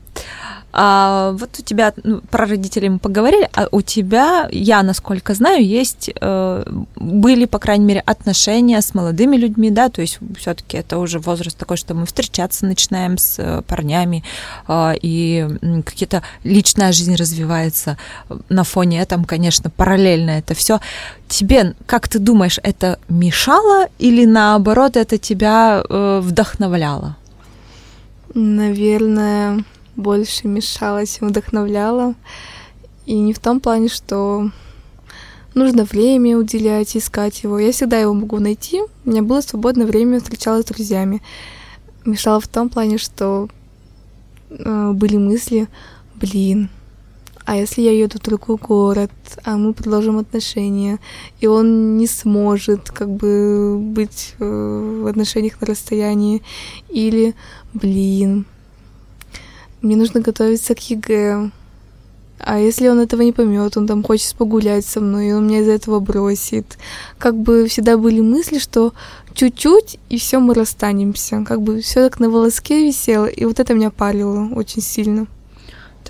А 0.71 1.31
вот 1.31 1.49
у 1.57 1.63
тебя 1.63 1.93
ну, 2.03 2.21
про 2.29 2.45
родителей 2.45 2.89
мы 2.89 2.99
поговорили, 2.99 3.49
а 3.55 3.67
у 3.71 3.81
тебя, 3.81 4.47
я 4.51 4.83
насколько 4.83 5.33
знаю, 5.33 5.65
есть 5.65 6.11
э, 6.13 6.63
были, 6.95 7.45
по 7.45 7.57
крайней 7.57 7.85
мере, 7.85 7.99
отношения 8.01 8.79
с 8.79 8.93
молодыми 8.93 9.35
людьми, 9.35 9.71
да, 9.71 9.89
то 9.89 10.01
есть 10.01 10.19
все-таки 10.37 10.77
это 10.77 10.99
уже 10.99 11.17
возраст 11.17 11.57
такой, 11.57 11.77
что 11.77 11.95
мы 11.95 12.05
встречаться 12.05 12.67
начинаем 12.67 13.17
с 13.17 13.39
э, 13.39 13.63
парнями, 13.63 14.23
э, 14.67 14.93
и 15.01 15.47
какие-то 15.85 16.21
личная 16.43 16.91
жизнь 16.91 17.15
развивается 17.15 17.97
на 18.49 18.63
фоне 18.63 19.01
этого, 19.01 19.23
конечно, 19.23 19.71
параллельно 19.71 20.31
это 20.31 20.53
все. 20.53 20.79
Тебе, 21.27 21.73
как 21.87 22.07
ты 22.07 22.19
думаешь, 22.19 22.59
это 22.61 22.99
мешало 23.09 23.87
или 23.97 24.25
наоборот 24.25 24.97
это 24.97 25.17
тебя 25.17 25.83
э, 25.89 26.21
вдохновляло? 26.59 27.15
Наверное, 28.33 29.63
больше 29.95 30.47
мешала, 30.47 31.05
чем 31.05 31.29
вдохновляла. 31.29 32.15
И 33.05 33.17
не 33.17 33.33
в 33.33 33.39
том 33.39 33.59
плане, 33.59 33.87
что 33.87 34.51
нужно 35.55 35.85
время 35.85 36.37
уделять, 36.37 36.95
искать 36.97 37.43
его. 37.43 37.59
Я 37.59 37.71
всегда 37.71 37.97
его 37.97 38.13
могу 38.13 38.39
найти. 38.39 38.81
У 39.05 39.09
меня 39.09 39.23
было 39.23 39.41
свободное 39.41 39.87
время, 39.87 40.19
встречалась 40.19 40.65
с 40.65 40.67
друзьями. 40.67 41.21
Мешало 42.05 42.39
в 42.41 42.47
том 42.47 42.69
плане, 42.69 42.97
что 42.97 43.47
э, 44.49 44.91
были 44.93 45.17
мысли, 45.17 45.67
блин, 46.15 46.69
а 47.49 47.55
если 47.55 47.81
я 47.81 47.91
еду 47.91 48.19
в 48.19 48.21
другой 48.21 48.57
город, 48.57 49.11
а 49.43 49.57
мы 49.57 49.73
продолжим 49.73 50.19
отношения, 50.19 50.99
и 51.41 51.47
он 51.47 51.97
не 51.97 52.05
сможет 52.05 52.91
как 52.91 53.09
бы 53.09 53.79
быть 53.79 54.35
э, 54.37 55.01
в 55.03 55.07
отношениях 55.07 55.59
на 55.59 55.65
расстоянии, 55.65 56.43
или, 56.89 57.33
блин, 57.73 58.45
мне 59.81 59.95
нужно 59.95 60.21
готовиться 60.21 60.75
к 60.75 60.89
ЕГЭ. 60.91 61.49
А 62.37 62.59
если 62.59 62.87
он 62.87 62.99
этого 62.99 63.23
не 63.23 63.31
поймет, 63.31 63.77
он 63.77 63.87
там 63.87 64.03
хочет 64.03 64.35
погулять 64.35 64.85
со 64.85 65.01
мной, 65.01 65.29
и 65.29 65.31
он 65.31 65.47
меня 65.47 65.61
из-за 65.61 65.71
этого 65.71 65.99
бросит. 65.99 66.77
Как 67.17 67.35
бы 67.35 67.65
всегда 67.67 67.97
были 67.97 68.21
мысли, 68.21 68.59
что 68.59 68.93
чуть-чуть, 69.33 69.97
и 70.09 70.19
все 70.19 70.37
мы 70.37 70.53
расстанемся. 70.53 71.43
Как 71.47 71.63
бы 71.63 71.81
все 71.81 72.07
так 72.07 72.19
на 72.19 72.29
волоске 72.29 72.85
висело, 72.85 73.25
и 73.25 73.43
вот 73.45 73.59
это 73.59 73.73
меня 73.73 73.89
парило 73.89 74.49
очень 74.53 74.83
сильно. 74.83 75.25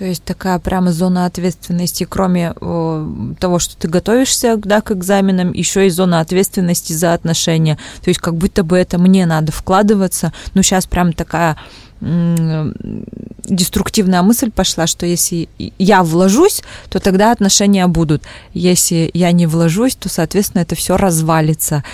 То 0.00 0.06
есть 0.06 0.24
такая 0.24 0.58
прямо 0.58 0.92
зона 0.92 1.26
ответственности, 1.26 2.06
кроме 2.08 2.52
о, 2.52 3.06
того, 3.38 3.58
что 3.58 3.76
ты 3.76 3.86
готовишься 3.86 4.56
да, 4.56 4.80
к 4.80 4.92
экзаменам, 4.92 5.52
еще 5.52 5.86
и 5.86 5.90
зона 5.90 6.20
ответственности 6.20 6.94
за 6.94 7.12
отношения. 7.12 7.76
То 8.02 8.08
есть 8.08 8.18
как 8.18 8.34
будто 8.34 8.64
бы 8.64 8.78
это 8.78 8.96
мне 8.96 9.26
надо 9.26 9.52
вкладываться. 9.52 10.32
Ну, 10.54 10.62
сейчас 10.62 10.86
прям 10.86 11.12
такая 11.12 11.58
деструктивная 12.00 14.22
мысль 14.22 14.50
пошла, 14.50 14.86
что 14.86 15.04
если 15.04 15.50
я 15.78 16.02
вложусь, 16.02 16.62
то 16.88 16.98
тогда 16.98 17.30
отношения 17.30 17.86
будут. 17.86 18.22
Если 18.54 19.10
я 19.12 19.32
не 19.32 19.46
вложусь, 19.46 19.96
то, 19.96 20.08
соответственно, 20.08 20.62
это 20.62 20.76
все 20.76 20.96
развалится 20.96 21.84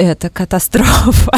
это 0.00 0.30
катастрофа. 0.30 1.32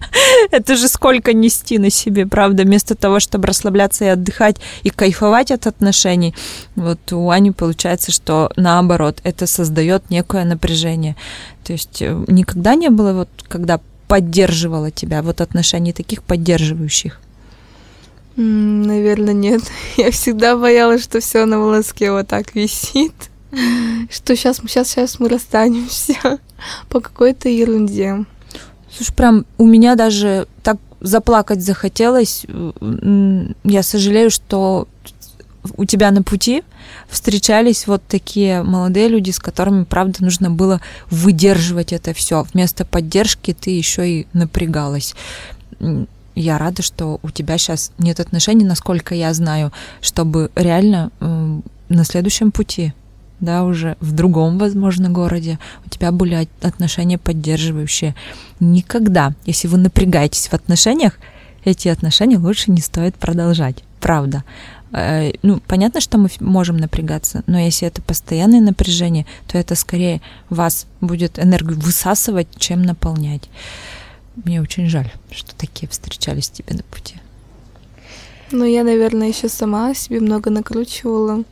это 0.50 0.76
же 0.76 0.88
сколько 0.88 1.32
нести 1.32 1.78
на 1.78 1.90
себе, 1.90 2.26
правда, 2.26 2.62
вместо 2.62 2.94
того, 2.94 3.20
чтобы 3.20 3.48
расслабляться 3.48 4.04
и 4.04 4.08
отдыхать 4.08 4.56
и 4.82 4.90
кайфовать 4.90 5.50
от 5.50 5.66
отношений. 5.66 6.34
Вот 6.76 7.12
у 7.12 7.30
Ани 7.30 7.50
получается, 7.50 8.12
что 8.12 8.50
наоборот, 8.56 9.20
это 9.24 9.46
создает 9.46 10.10
некое 10.10 10.44
напряжение. 10.44 11.16
То 11.64 11.72
есть 11.72 12.02
э, 12.02 12.24
никогда 12.28 12.74
не 12.74 12.90
было 12.90 13.12
вот, 13.12 13.28
когда 13.48 13.80
поддерживала 14.06 14.90
тебя, 14.90 15.22
вот 15.22 15.40
отношений 15.40 15.92
таких 15.92 16.22
поддерживающих? 16.22 17.20
Наверное, 18.36 19.34
нет. 19.34 19.62
Я 19.96 20.10
всегда 20.10 20.56
боялась, 20.56 21.02
что 21.02 21.20
все 21.20 21.46
на 21.46 21.58
волоске 21.58 22.12
вот 22.12 22.28
так 22.28 22.54
висит 22.54 23.12
что 24.10 24.36
сейчас, 24.36 24.58
сейчас, 24.58 24.88
сейчас 24.88 25.20
мы 25.20 25.28
расстанемся 25.28 26.38
по 26.88 27.00
какой-то 27.00 27.48
ерунде. 27.48 28.24
Слушай, 28.90 29.14
прям 29.14 29.46
у 29.58 29.66
меня 29.66 29.96
даже 29.96 30.46
так 30.62 30.78
заплакать 31.00 31.62
захотелось. 31.62 32.46
Я 33.64 33.82
сожалею, 33.82 34.30
что 34.30 34.88
у 35.76 35.84
тебя 35.84 36.10
на 36.10 36.22
пути 36.22 36.62
встречались 37.08 37.86
вот 37.86 38.02
такие 38.06 38.62
молодые 38.62 39.08
люди, 39.08 39.30
с 39.30 39.38
которыми, 39.38 39.84
правда, 39.84 40.22
нужно 40.22 40.50
было 40.50 40.80
выдерживать 41.10 41.92
это 41.92 42.12
все. 42.12 42.46
Вместо 42.52 42.84
поддержки 42.84 43.54
ты 43.58 43.70
еще 43.70 44.08
и 44.08 44.26
напрягалась. 44.32 45.14
Я 46.34 46.58
рада, 46.58 46.82
что 46.82 47.20
у 47.22 47.30
тебя 47.30 47.58
сейчас 47.58 47.92
нет 47.98 48.20
отношений, 48.20 48.64
насколько 48.64 49.14
я 49.14 49.32
знаю, 49.34 49.72
чтобы 50.00 50.50
реально 50.54 51.10
на 51.88 52.04
следующем 52.04 52.50
пути 52.50 52.92
да, 53.44 53.64
уже 53.64 53.96
в 54.00 54.12
другом, 54.12 54.58
возможно, 54.58 55.10
городе, 55.10 55.58
у 55.86 55.88
тебя 55.88 56.12
были 56.12 56.48
отношения 56.62 57.18
поддерживающие. 57.18 58.14
Никогда, 58.60 59.34
если 59.46 59.68
вы 59.68 59.78
напрягаетесь 59.78 60.48
в 60.48 60.54
отношениях, 60.54 61.18
эти 61.64 61.88
отношения 61.88 62.38
лучше 62.38 62.70
не 62.70 62.80
стоит 62.80 63.14
продолжать, 63.14 63.84
правда. 64.00 64.44
Э, 64.92 65.32
ну, 65.42 65.60
понятно, 65.66 66.00
что 66.00 66.18
мы 66.18 66.28
можем 66.40 66.76
напрягаться, 66.76 67.42
но 67.46 67.58
если 67.58 67.88
это 67.88 68.02
постоянное 68.02 68.60
напряжение, 68.60 69.26
то 69.48 69.58
это 69.58 69.74
скорее 69.74 70.20
вас 70.50 70.86
будет 71.00 71.38
энергию 71.38 71.78
высасывать, 71.78 72.48
чем 72.58 72.82
наполнять. 72.82 73.48
Мне 74.36 74.60
очень 74.60 74.88
жаль, 74.88 75.12
что 75.30 75.54
такие 75.54 75.88
встречались 75.88 76.50
тебе 76.50 76.74
на 76.74 76.82
пути. 76.82 77.16
Ну, 78.50 78.64
я, 78.64 78.84
наверное, 78.84 79.28
еще 79.28 79.48
сама 79.48 79.94
себе 79.94 80.20
много 80.20 80.50
накручивала. 80.50 81.44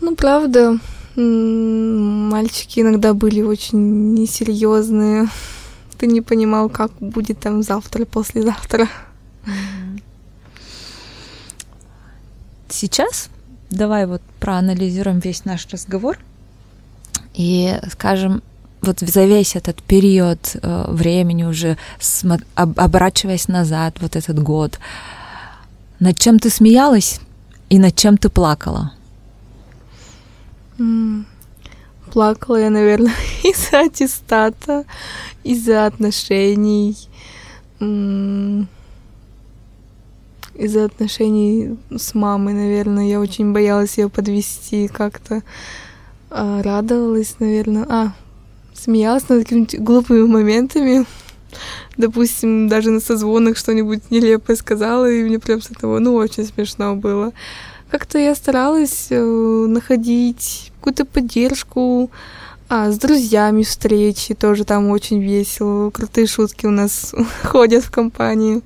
Ну, 0.00 0.16
правда, 0.16 0.78
мальчики 1.16 2.80
иногда 2.80 3.14
были 3.14 3.42
очень 3.42 4.14
несерьезные. 4.14 5.28
Ты 5.98 6.06
не 6.06 6.20
понимал, 6.20 6.68
как 6.68 6.92
будет 7.00 7.40
там 7.40 7.62
завтра, 7.62 8.04
послезавтра. 8.04 8.88
Сейчас 12.68 13.28
давай 13.70 14.06
вот 14.06 14.20
проанализируем 14.40 15.20
весь 15.20 15.44
наш 15.44 15.66
разговор 15.68 16.18
и 17.34 17.78
скажем, 17.90 18.42
вот 18.82 19.00
за 19.00 19.24
весь 19.24 19.56
этот 19.56 19.82
период 19.82 20.56
э, 20.60 20.84
времени 20.88 21.44
уже 21.44 21.76
оборачиваясь 22.54 23.48
назад, 23.48 23.96
вот 24.00 24.16
этот 24.16 24.42
год, 24.42 24.78
над 26.00 26.18
чем 26.18 26.38
ты 26.38 26.50
смеялась 26.50 27.20
и 27.70 27.78
над 27.78 27.96
чем 27.96 28.18
ты 28.18 28.28
плакала? 28.28 28.92
Плакала 32.12 32.56
я, 32.56 32.70
наверное, 32.70 33.14
из-за 33.44 33.80
аттестата, 33.80 34.84
из-за 35.42 35.86
отношений, 35.86 36.96
из-за 37.80 38.66
отношений 40.84 41.76
с 41.90 42.14
мамой, 42.14 42.54
наверное. 42.54 43.06
Я 43.06 43.20
очень 43.20 43.52
боялась 43.52 43.98
ее 43.98 44.08
подвести 44.08 44.88
как-то. 44.88 45.42
А, 46.30 46.62
радовалась, 46.62 47.36
наверное. 47.38 47.86
А, 47.88 48.12
смеялась 48.72 49.28
над 49.28 49.44
какими-то 49.44 49.78
глупыми 49.78 50.26
моментами. 50.26 51.06
Допустим, 51.96 52.68
даже 52.68 52.90
на 52.90 53.00
созвонах 53.00 53.56
что-нибудь 53.56 54.10
нелепое 54.10 54.56
сказала, 54.56 55.08
и 55.08 55.22
мне 55.22 55.38
прям 55.38 55.62
с 55.62 55.70
этого, 55.70 56.00
ну, 56.00 56.14
очень 56.14 56.44
смешно 56.44 56.96
было 56.96 57.32
как-то 57.94 58.18
я 58.18 58.34
старалась 58.34 59.06
э, 59.10 59.20
находить 59.20 60.72
какую-то 60.78 61.04
поддержку, 61.04 62.10
а, 62.68 62.90
с 62.90 62.98
друзьями 62.98 63.62
встречи, 63.62 64.34
тоже 64.34 64.64
там 64.64 64.90
очень 64.90 65.22
весело, 65.22 65.90
крутые 65.90 66.26
шутки 66.26 66.66
у 66.66 66.72
нас 66.72 67.14
ходят 67.44 67.84
в 67.84 67.92
компании. 67.92 68.62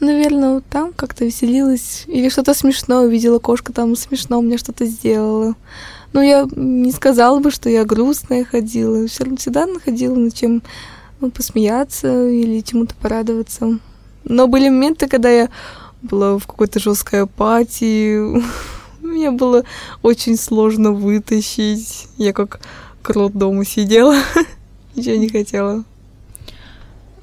Наверное, 0.00 0.54
вот 0.54 0.64
там 0.70 0.94
как-то 0.94 1.26
веселилась. 1.26 2.04
Или 2.06 2.30
что-то 2.30 2.54
смешное 2.54 3.00
увидела, 3.00 3.40
кошка 3.40 3.74
там 3.74 3.94
смешно 3.94 4.40
мне 4.40 4.56
что-то 4.56 4.86
сделала. 4.86 5.54
Но 6.14 6.22
я 6.22 6.48
не 6.56 6.92
сказала 6.92 7.40
бы, 7.40 7.50
что 7.50 7.68
я 7.68 7.84
грустная 7.84 8.46
ходила. 8.46 9.06
Все 9.06 9.24
равно 9.24 9.36
всегда 9.36 9.66
находила 9.66 10.14
над 10.14 10.32
чем 10.32 10.62
ну, 11.20 11.30
посмеяться 11.30 12.26
или 12.26 12.60
чему-то 12.60 12.94
порадоваться. 12.94 13.78
Но 14.24 14.46
были 14.46 14.70
моменты, 14.70 15.08
когда 15.08 15.28
я 15.28 15.50
была 16.06 16.38
в 16.38 16.46
какой-то 16.46 16.78
жесткой 16.78 17.22
апатии. 17.22 18.42
Мне 19.00 19.30
было 19.30 19.64
очень 20.02 20.36
сложно 20.36 20.92
вытащить. 20.92 22.08
Я 22.16 22.32
как 22.32 22.60
крот 23.02 23.32
дома 23.32 23.64
сидела, 23.64 24.16
ничего 24.94 25.16
не 25.16 25.28
хотела. 25.28 25.84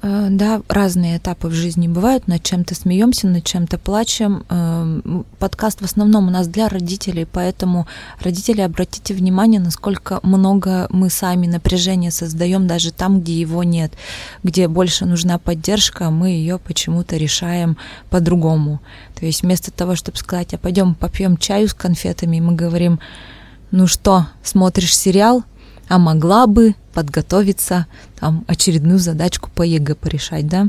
Э, 0.06 0.28
да, 0.28 0.60
разные 0.68 1.16
этапы 1.16 1.48
в 1.48 1.54
жизни 1.54 1.88
бывают, 1.88 2.28
над 2.28 2.42
чем-то 2.42 2.74
смеемся, 2.74 3.26
над 3.26 3.42
чем-то 3.42 3.78
плачем. 3.78 4.44
Эм, 4.50 5.24
подкаст 5.38 5.80
в 5.80 5.84
основном 5.86 6.28
у 6.28 6.30
нас 6.30 6.46
для 6.46 6.68
родителей, 6.68 7.24
поэтому 7.24 7.86
родители, 8.20 8.60
обратите 8.60 9.14
внимание, 9.14 9.60
насколько 9.60 10.20
много 10.22 10.88
мы 10.90 11.08
сами 11.08 11.46
напряжения 11.46 12.10
создаем 12.10 12.66
даже 12.66 12.92
там, 12.92 13.22
где 13.22 13.40
его 13.40 13.64
нет, 13.64 13.94
где 14.42 14.68
больше 14.68 15.06
нужна 15.06 15.38
поддержка, 15.38 16.10
мы 16.10 16.28
ее 16.28 16.58
почему-то 16.58 17.16
решаем 17.16 17.78
по-другому. 18.10 18.80
То 19.14 19.24
есть 19.24 19.40
вместо 19.40 19.70
того, 19.70 19.96
чтобы 19.96 20.18
сказать, 20.18 20.52
а 20.52 20.58
пойдем 20.58 20.94
попьем 20.94 21.38
чаю 21.38 21.66
с 21.66 21.72
конфетами, 21.72 22.40
мы 22.40 22.54
говорим, 22.54 23.00
ну 23.70 23.86
что, 23.86 24.26
смотришь 24.42 24.94
сериал, 24.94 25.44
а 25.88 25.98
могла 25.98 26.46
бы 26.46 26.74
подготовиться, 26.92 27.86
там, 28.18 28.44
очередную 28.46 28.98
задачку 28.98 29.50
по 29.54 29.62
ЕГЭ 29.62 29.94
порешать, 29.94 30.48
да, 30.48 30.68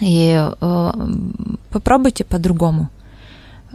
и 0.00 0.50
э, 0.60 0.92
попробуйте 1.70 2.24
по-другому. 2.24 2.90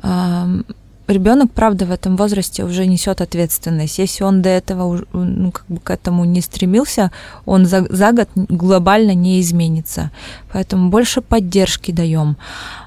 Э, 0.03 0.61
ребенок, 1.07 1.51
правда, 1.51 1.85
в 1.85 1.91
этом 1.91 2.15
возрасте 2.15 2.63
уже 2.63 2.85
несет 2.85 3.21
ответственность. 3.21 3.99
Если 3.99 4.23
он 4.23 4.41
до 4.41 4.49
этого 4.49 5.03
ну, 5.13 5.51
как 5.51 5.65
бы 5.67 5.79
к 5.79 5.89
этому 5.89 6.25
не 6.25 6.41
стремился, 6.41 7.11
он 7.45 7.65
за, 7.65 7.85
за 7.89 8.11
год 8.11 8.29
глобально 8.35 9.13
не 9.13 9.41
изменится. 9.41 10.11
Поэтому 10.51 10.89
больше 10.89 11.21
поддержки 11.21 11.91
даем. 11.91 12.37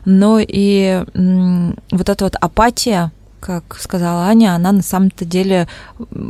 Но 0.05 0.39
и 0.41 1.05
м, 1.15 1.77
вот 1.91 2.09
эта 2.09 2.25
вот 2.25 2.37
апатия, 2.41 3.13
как 3.45 3.79
сказала 3.79 4.25
Аня, 4.25 4.55
она 4.55 4.73
на 4.73 4.83
самом-то 4.83 5.27
деле 5.27 5.69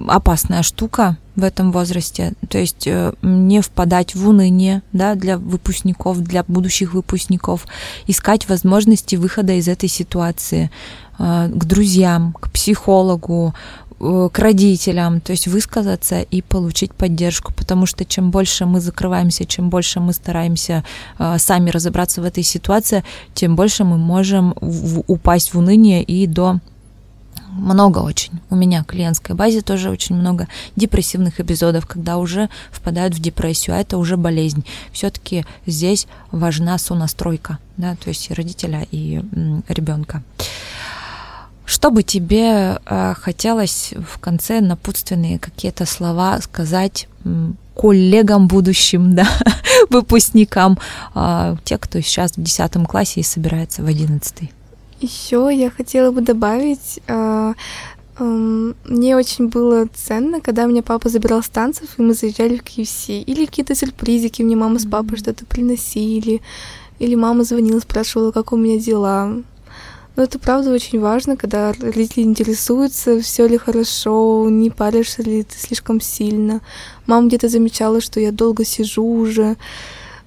опасная 0.08 0.64
штука 0.64 1.16
в 1.36 1.44
этом 1.44 1.70
возрасте. 1.70 2.32
То 2.48 2.58
есть 2.58 2.88
э, 2.88 3.12
не 3.22 3.60
впадать 3.60 4.16
в 4.16 4.28
уныние 4.28 4.82
да, 4.92 5.14
для 5.14 5.38
выпускников, 5.38 6.18
для 6.18 6.42
будущих 6.42 6.92
выпускников, 6.92 7.66
искать 8.08 8.48
возможности 8.48 9.14
выхода 9.14 9.52
из 9.52 9.68
этой 9.68 9.88
ситуации 9.88 10.72
э, 11.20 11.50
к 11.54 11.64
друзьям, 11.64 12.32
к 12.32 12.50
психологу, 12.50 13.54
э, 14.00 14.28
к 14.32 14.38
родителям, 14.40 15.20
то 15.20 15.30
есть 15.30 15.46
высказаться 15.46 16.20
и 16.20 16.42
получить 16.42 16.94
поддержку, 16.94 17.52
потому 17.52 17.86
что 17.86 18.04
чем 18.04 18.32
больше 18.32 18.66
мы 18.66 18.80
закрываемся, 18.80 19.44
чем 19.44 19.70
больше 19.70 20.00
мы 20.00 20.12
стараемся 20.12 20.82
сами 21.38 21.70
разобраться 21.70 22.22
в 22.22 22.24
этой 22.24 22.42
ситуации, 22.42 23.04
тем 23.34 23.54
больше 23.54 23.84
мы 23.84 23.98
можем 23.98 24.52
упасть 25.06 25.54
в 25.54 25.58
уныние 25.58 26.02
и 26.02 26.26
до 26.26 26.58
много 27.54 27.98
очень. 27.98 28.40
У 28.50 28.56
меня 28.56 28.82
в 28.82 28.86
клиентской 28.86 29.34
базе 29.34 29.60
тоже 29.62 29.90
очень 29.90 30.16
много 30.16 30.48
депрессивных 30.76 31.40
эпизодов, 31.40 31.86
когда 31.86 32.18
уже 32.18 32.50
впадают 32.70 33.14
в 33.14 33.20
депрессию, 33.20 33.76
а 33.76 33.80
это 33.80 33.98
уже 33.98 34.16
болезнь. 34.16 34.64
Все-таки 34.92 35.44
здесь 35.66 36.06
важна 36.30 36.78
сонастройка, 36.78 37.58
да, 37.76 37.96
то 37.96 38.08
есть 38.08 38.30
и 38.30 38.34
родителя, 38.34 38.86
и 38.90 39.22
ребенка. 39.68 40.22
Что 41.66 41.90
бы 41.90 42.02
тебе 42.02 42.78
э, 42.84 43.14
хотелось 43.14 43.94
в 43.96 44.18
конце 44.18 44.60
напутственные 44.60 45.38
какие-то 45.38 45.86
слова 45.86 46.38
сказать 46.42 47.08
коллегам 47.74 48.48
будущим, 48.48 49.14
да, 49.16 49.26
выпускникам, 49.88 50.78
э, 51.14 51.56
те, 51.64 51.78
кто 51.78 52.00
сейчас 52.00 52.32
в 52.32 52.42
10 52.42 52.86
классе 52.86 53.20
и 53.20 53.22
собирается 53.22 53.82
в 53.82 53.86
11? 53.86 54.50
Еще 55.04 55.50
я 55.52 55.68
хотела 55.68 56.12
бы 56.12 56.22
добавить, 56.22 56.98
э, 57.08 57.52
э, 58.18 58.72
мне 58.84 59.16
очень 59.16 59.48
было 59.48 59.86
ценно, 59.92 60.40
когда 60.40 60.64
меня 60.64 60.82
папа 60.82 61.10
забирал 61.10 61.42
с 61.42 61.48
танцев, 61.50 61.98
и 61.98 62.02
мы 62.02 62.14
заезжали 62.14 62.56
в 62.56 62.62
KFC, 62.62 63.20
или 63.20 63.44
какие-то 63.44 63.74
сюрпризики 63.74 64.40
мне 64.40 64.56
мама 64.56 64.78
с 64.78 64.86
папой 64.86 65.18
что-то 65.18 65.44
приносили, 65.44 66.40
или 66.98 67.14
мама 67.16 67.44
звонила, 67.44 67.80
спрашивала, 67.80 68.32
как 68.32 68.52
у 68.52 68.56
меня 68.56 68.78
дела. 68.80 69.42
Но 70.16 70.22
это 70.22 70.38
правда 70.38 70.72
очень 70.72 71.00
важно, 71.00 71.36
когда 71.36 71.74
родители 71.74 72.22
интересуются, 72.22 73.20
все 73.20 73.46
ли 73.46 73.58
хорошо, 73.58 74.48
не 74.48 74.70
паришься 74.70 75.22
ли 75.22 75.42
ты 75.42 75.58
слишком 75.58 76.00
сильно. 76.00 76.62
Мама 77.04 77.28
где-то 77.28 77.50
замечала, 77.50 78.00
что 78.00 78.20
я 78.20 78.32
долго 78.32 78.64
сижу 78.64 79.04
уже, 79.04 79.58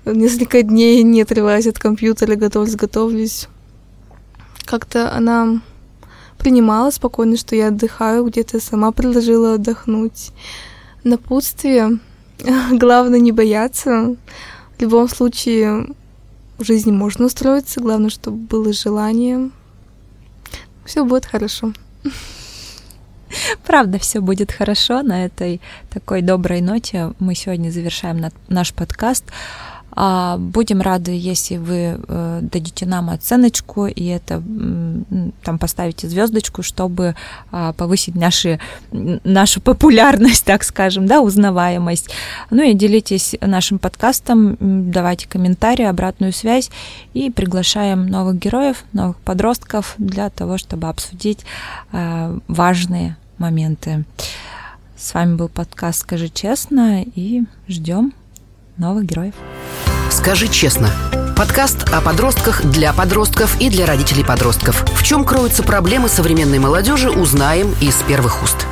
несколько 0.05 0.61
дней 0.61 1.01
не 1.01 1.23
отрываясь 1.23 1.65
от 1.65 1.79
компьютера, 1.79 2.35
готовлюсь, 2.35 2.75
готовлюсь. 2.75 3.47
Как-то 4.67 5.11
она 5.11 5.61
принимала 6.37 6.91
спокойно, 6.91 7.37
что 7.37 7.55
я 7.55 7.69
отдыхаю, 7.69 8.25
где-то 8.25 8.59
сама 8.59 8.91
предложила 8.91 9.53
отдохнуть. 9.53 10.31
Напутствие. 11.03 11.99
Главное 12.71 13.19
не 13.19 13.31
бояться. 13.31 14.15
В 14.77 14.81
любом 14.81 15.07
случае 15.07 15.87
в 16.57 16.65
жизни 16.65 16.91
можно 16.91 17.25
устроиться, 17.25 17.79
главное, 17.79 18.09
чтобы 18.09 18.37
было 18.37 18.73
желание, 18.73 19.51
все 20.85 21.05
будет 21.05 21.25
хорошо. 21.25 21.73
Правда, 23.65 23.99
все 23.99 24.21
будет 24.21 24.51
хорошо. 24.51 25.01
На 25.01 25.25
этой 25.25 25.61
такой 25.89 26.21
доброй 26.21 26.61
ноте 26.61 27.13
мы 27.19 27.35
сегодня 27.35 27.69
завершаем 27.69 28.31
наш 28.47 28.73
подкаст. 28.73 29.25
А, 29.99 30.37
будем 30.37 30.81
рады, 30.81 31.11
если 31.11 31.57
вы 31.57 31.99
э, 32.07 32.39
дадите 32.43 32.85
нам 32.85 33.09
оценочку 33.09 33.87
и 33.87 34.05
это 34.05 34.43
там 35.43 35.57
поставите 35.57 36.07
звездочку, 36.07 36.61
чтобы 36.61 37.15
а, 37.51 37.73
повысить 37.73 38.13
наши, 38.13 38.59
нашу 38.91 39.59
популярность, 39.59 40.45
так 40.45 40.63
скажем, 40.63 41.07
да, 41.07 41.21
узнаваемость. 41.21 42.11
Ну 42.51 42.61
и 42.61 42.75
делитесь 42.75 43.35
нашим 43.41 43.79
подкастом, 43.79 44.55
давайте 44.59 45.27
комментарии, 45.27 45.85
обратную 45.85 46.31
связь 46.31 46.69
и 47.15 47.31
приглашаем 47.31 48.05
новых 48.05 48.37
героев, 48.37 48.83
новых 48.93 49.17
подростков 49.17 49.95
для 49.97 50.29
того, 50.29 50.59
чтобы 50.59 50.89
обсудить 50.89 51.39
а, 51.91 52.37
важные 52.47 53.17
моменты. 53.39 54.05
С 54.95 55.15
вами 55.15 55.37
был 55.37 55.49
подкаст 55.49 56.01
«Скажи 56.01 56.29
честно» 56.29 57.01
и 57.01 57.45
ждем 57.67 58.13
новых 58.77 59.05
героев. 59.05 59.33
Скажи 60.09 60.47
честно. 60.47 60.89
Подкаст 61.35 61.83
о 61.93 62.01
подростках 62.01 62.65
для 62.65 62.93
подростков 62.93 63.59
и 63.61 63.69
для 63.69 63.85
родителей 63.85 64.23
подростков. 64.23 64.83
В 64.95 65.03
чем 65.03 65.23
кроются 65.23 65.63
проблемы 65.63 66.09
современной 66.09 66.59
молодежи, 66.59 67.09
узнаем 67.09 67.75
из 67.79 67.95
первых 68.07 68.43
уст. 68.43 68.65